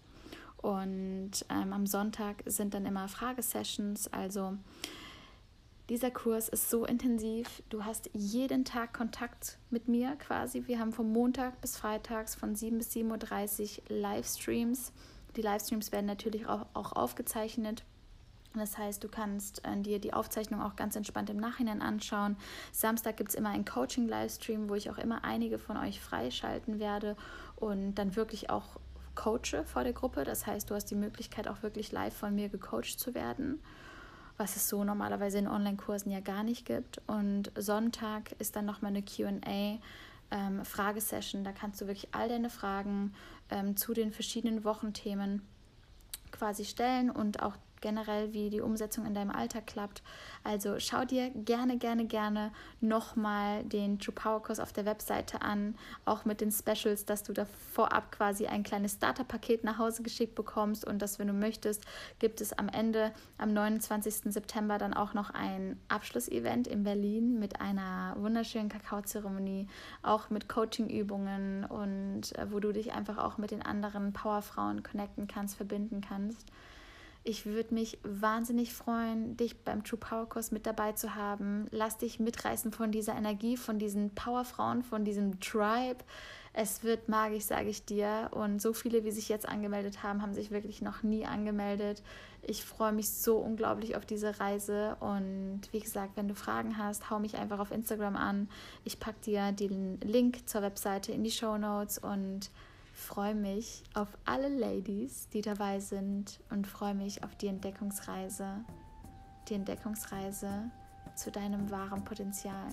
Und 0.64 1.32
ähm, 1.50 1.74
am 1.74 1.86
Sonntag 1.86 2.42
sind 2.46 2.74
dann 2.74 2.86
immer 2.86 3.10
Fragesessions, 3.10 4.12
also 4.14 4.58
Dieser 5.90 6.10
Kurs 6.10 6.48
ist 6.48 6.70
so 6.70 6.86
intensiv. 6.86 7.62
Du 7.68 7.84
hast 7.84 8.10
jeden 8.14 8.64
Tag 8.64 8.94
Kontakt 8.94 9.58
mit 9.70 9.90
mir 9.90 10.16
quasi. 10.16 10.64
Wir 10.66 10.80
haben 10.80 10.94
von 10.94 11.12
Montag 11.12 11.60
bis 11.60 11.76
Freitags 11.76 12.34
von 12.34 12.56
7 12.56 12.78
bis 12.78 12.92
7.30 12.92 13.82
Uhr 13.92 13.98
Livestreams. 13.98 14.94
Die 15.36 15.42
Livestreams 15.42 15.92
werden 15.92 16.06
natürlich 16.06 16.48
auch, 16.48 16.66
auch 16.74 16.94
aufgezeichnet. 16.94 17.84
Das 18.56 18.78
heißt, 18.78 19.04
du 19.04 19.10
kannst 19.10 19.66
äh, 19.66 19.82
dir 19.82 20.00
die 20.00 20.14
Aufzeichnung 20.14 20.62
auch 20.62 20.78
ganz 20.78 20.96
entspannt 20.96 21.30
im 21.30 21.38
Nachhinein 21.38 21.82
anschauen. 21.82 22.38
Samstag 22.72 23.18
gibt 23.18 23.32
es 23.32 23.36
immer 23.36 23.50
einen 23.50 23.66
Coaching-Livestream, 23.66 24.70
wo 24.70 24.76
ich 24.76 24.90
auch 24.90 24.98
immer 24.98 25.26
einige 25.26 25.60
von 25.60 25.76
euch 25.76 26.00
freischalten 26.00 26.80
werde 26.80 27.18
und 27.58 27.96
dann 27.96 28.16
wirklich 28.16 28.50
auch 28.50 28.80
coache 29.16 29.64
vor 29.66 29.84
der 29.84 29.94
Gruppe. 29.94 30.24
Das 30.24 30.46
heißt, 30.48 30.70
du 30.70 30.76
hast 30.76 30.86
die 30.86 30.96
Möglichkeit, 30.96 31.48
auch 31.48 31.64
wirklich 31.64 31.92
live 31.92 32.16
von 32.16 32.36
mir 32.36 32.50
gecoacht 32.50 33.00
zu 33.00 33.14
werden 33.14 33.60
was 34.38 34.56
es 34.56 34.68
so 34.68 34.84
normalerweise 34.84 35.38
in 35.38 35.48
Online-Kursen 35.48 36.12
ja 36.12 36.20
gar 36.20 36.44
nicht 36.44 36.66
gibt. 36.66 37.02
Und 37.08 37.52
Sonntag 37.56 38.34
ist 38.40 38.56
dann 38.56 38.66
nochmal 38.66 38.92
eine 38.92 39.04
QA. 39.04 39.80
Ähm, 40.32 40.66
Fragesession, 40.66 41.44
da 41.44 41.52
kannst 41.52 41.80
du 41.82 41.88
wirklich 41.88 42.14
all 42.14 42.28
deine 42.28 42.50
Fragen 42.50 43.14
ähm, 43.50 43.78
zu 43.78 43.94
den 43.94 44.12
verschiedenen 44.12 44.64
Wochenthemen 44.64 45.44
quasi 46.32 46.66
stellen 46.66 47.12
und 47.12 47.44
auch 47.44 47.56
generell, 47.84 48.34
wie 48.34 48.50
die 48.50 48.62
Umsetzung 48.62 49.06
in 49.06 49.14
deinem 49.14 49.30
Alltag 49.30 49.68
klappt. 49.68 50.02
Also 50.44 50.80
schau 50.80 51.04
dir 51.06 51.30
gerne, 51.32 51.78
gerne, 51.78 52.06
gerne 52.06 52.52
nochmal 52.80 53.64
den 53.66 54.00
True 54.00 54.16
Power 54.16 54.42
Kurs 54.42 54.60
auf 54.60 54.74
der 54.74 54.86
Webseite 54.86 55.42
an, 55.42 55.76
auch 56.06 56.26
mit 56.26 56.42
den 56.42 56.52
Specials, 56.52 57.06
dass 57.06 57.24
du 57.24 57.34
da 57.34 57.46
vorab 57.74 58.12
quasi 58.12 58.48
ein 58.48 58.64
kleines 58.64 58.94
Starterpaket 58.94 59.64
nach 59.64 59.78
Hause 59.78 60.02
geschickt 60.02 60.34
bekommst 60.34 60.86
und 60.86 61.02
dass, 61.02 61.20
wenn 61.20 61.28
du 61.28 61.34
möchtest, 61.34 61.84
gibt 62.20 62.40
es 62.40 62.54
am 62.54 62.70
Ende, 62.70 63.12
am 63.38 63.54
29. 63.54 64.34
September, 64.34 64.78
dann 64.78 64.94
auch 64.94 65.14
noch 65.14 65.30
ein 65.30 65.78
Abschlussevent 65.90 66.68
in 66.68 66.84
Berlin 66.84 67.38
mit 67.38 67.60
einer 67.60 68.16
wunderschönen 68.18 68.70
Kakaozeremonie, 68.70 69.68
auch 70.04 70.30
mit 70.30 70.48
Coachingübungen 70.48 71.66
und 71.66 72.34
äh, 72.38 72.50
wo 72.50 72.62
du 72.62 72.72
dich 72.72 72.94
einfach 72.94 73.18
auch 73.18 73.38
mit 73.38 73.52
den 73.52 73.62
anderen 73.62 74.14
Powerfrauen 74.14 74.84
connecten 74.84 75.28
kannst, 75.28 75.58
verbinden 75.58 76.00
kannst. 76.00 76.48
Ich 77.26 77.46
würde 77.46 77.74
mich 77.74 78.00
wahnsinnig 78.04 78.74
freuen, 78.74 79.38
dich 79.38 79.64
beim 79.64 79.86
True 79.86 80.00
Power 80.00 80.28
Kurs 80.28 80.52
mit 80.52 80.66
dabei 80.66 80.92
zu 80.92 81.16
haben. 81.16 81.68
Lass 81.72 81.98
dich 81.98 82.20
mitreißen 82.20 82.74
von 82.74 82.92
dieser 82.92 83.16
Energie, 83.16 83.56
von 83.56 83.80
diesen 83.80 84.14
Powerfrauen, 84.14 84.84
von 84.84 85.06
diesem 85.06 85.40
Tribe. 85.40 86.04
Es 86.52 86.84
wird 86.84 87.08
magisch, 87.08 87.46
sage 87.46 87.70
ich 87.70 87.86
dir. 87.86 88.30
Und 88.32 88.62
so 88.62 88.74
viele, 88.74 89.06
wie 89.06 89.12
sich 89.12 89.30
jetzt 89.30 89.48
angemeldet 89.48 90.04
haben, 90.04 90.22
haben 90.22 90.34
sich 90.34 90.52
wirklich 90.52 90.82
noch 90.82 91.02
nie 91.02 91.26
angemeldet. 91.26 92.04
Ich 92.42 92.66
freue 92.66 92.92
mich 92.92 93.10
so 93.10 93.38
unglaublich 93.38 93.96
auf 93.96 94.06
diese 94.06 94.42
Reise. 94.42 94.98
Und 95.00 95.62
wie 95.72 95.80
gesagt, 95.80 96.18
wenn 96.18 96.28
du 96.28 96.36
Fragen 96.36 96.78
hast, 96.78 97.10
hau 97.10 97.20
mich 97.20 97.38
einfach 97.38 97.60
auf 97.60 97.72
Instagram 97.72 98.18
an. 98.18 98.50
Ich 98.84 99.00
packe 99.00 99.22
dir 99.22 99.54
den 99.54 99.98
Link 100.02 100.50
zur 100.50 100.62
Webseite 100.62 101.14
in 101.14 101.24
die 101.24 101.32
Show 101.32 101.58
Notes 101.58 102.00
und 102.00 102.52
freue 103.04 103.36
mich 103.36 103.84
auf 103.94 104.18
alle 104.26 104.50
Ladies, 104.50 105.30
die 105.30 105.42
dabei 105.42 105.80
sind 105.80 106.40
und 106.50 106.68
freue 106.68 106.94
mich 106.94 107.24
auf 107.24 107.36
die 107.36 107.48
Entdeckungsreise, 107.48 108.64
die 109.48 109.56
Entdeckungsreise 109.56 110.72
zu 111.16 111.32
deinem 111.32 111.70
wahren 111.70 112.04
Potenzial. 112.04 112.70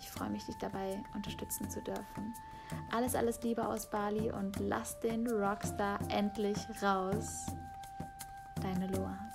Ich 0.00 0.10
freue 0.10 0.30
mich, 0.30 0.44
dich 0.44 0.56
dabei 0.58 1.02
unterstützen 1.14 1.70
zu 1.70 1.80
dürfen. 1.82 2.34
Alles, 2.92 3.14
alles 3.14 3.42
Liebe 3.42 3.66
aus 3.66 3.88
Bali 3.88 4.30
und 4.30 4.58
lass 4.60 4.98
den 5.00 5.26
Rockstar 5.28 5.98
endlich 6.10 6.58
raus. 6.82 7.46
Deine 8.60 8.88
Loa. 8.88 9.25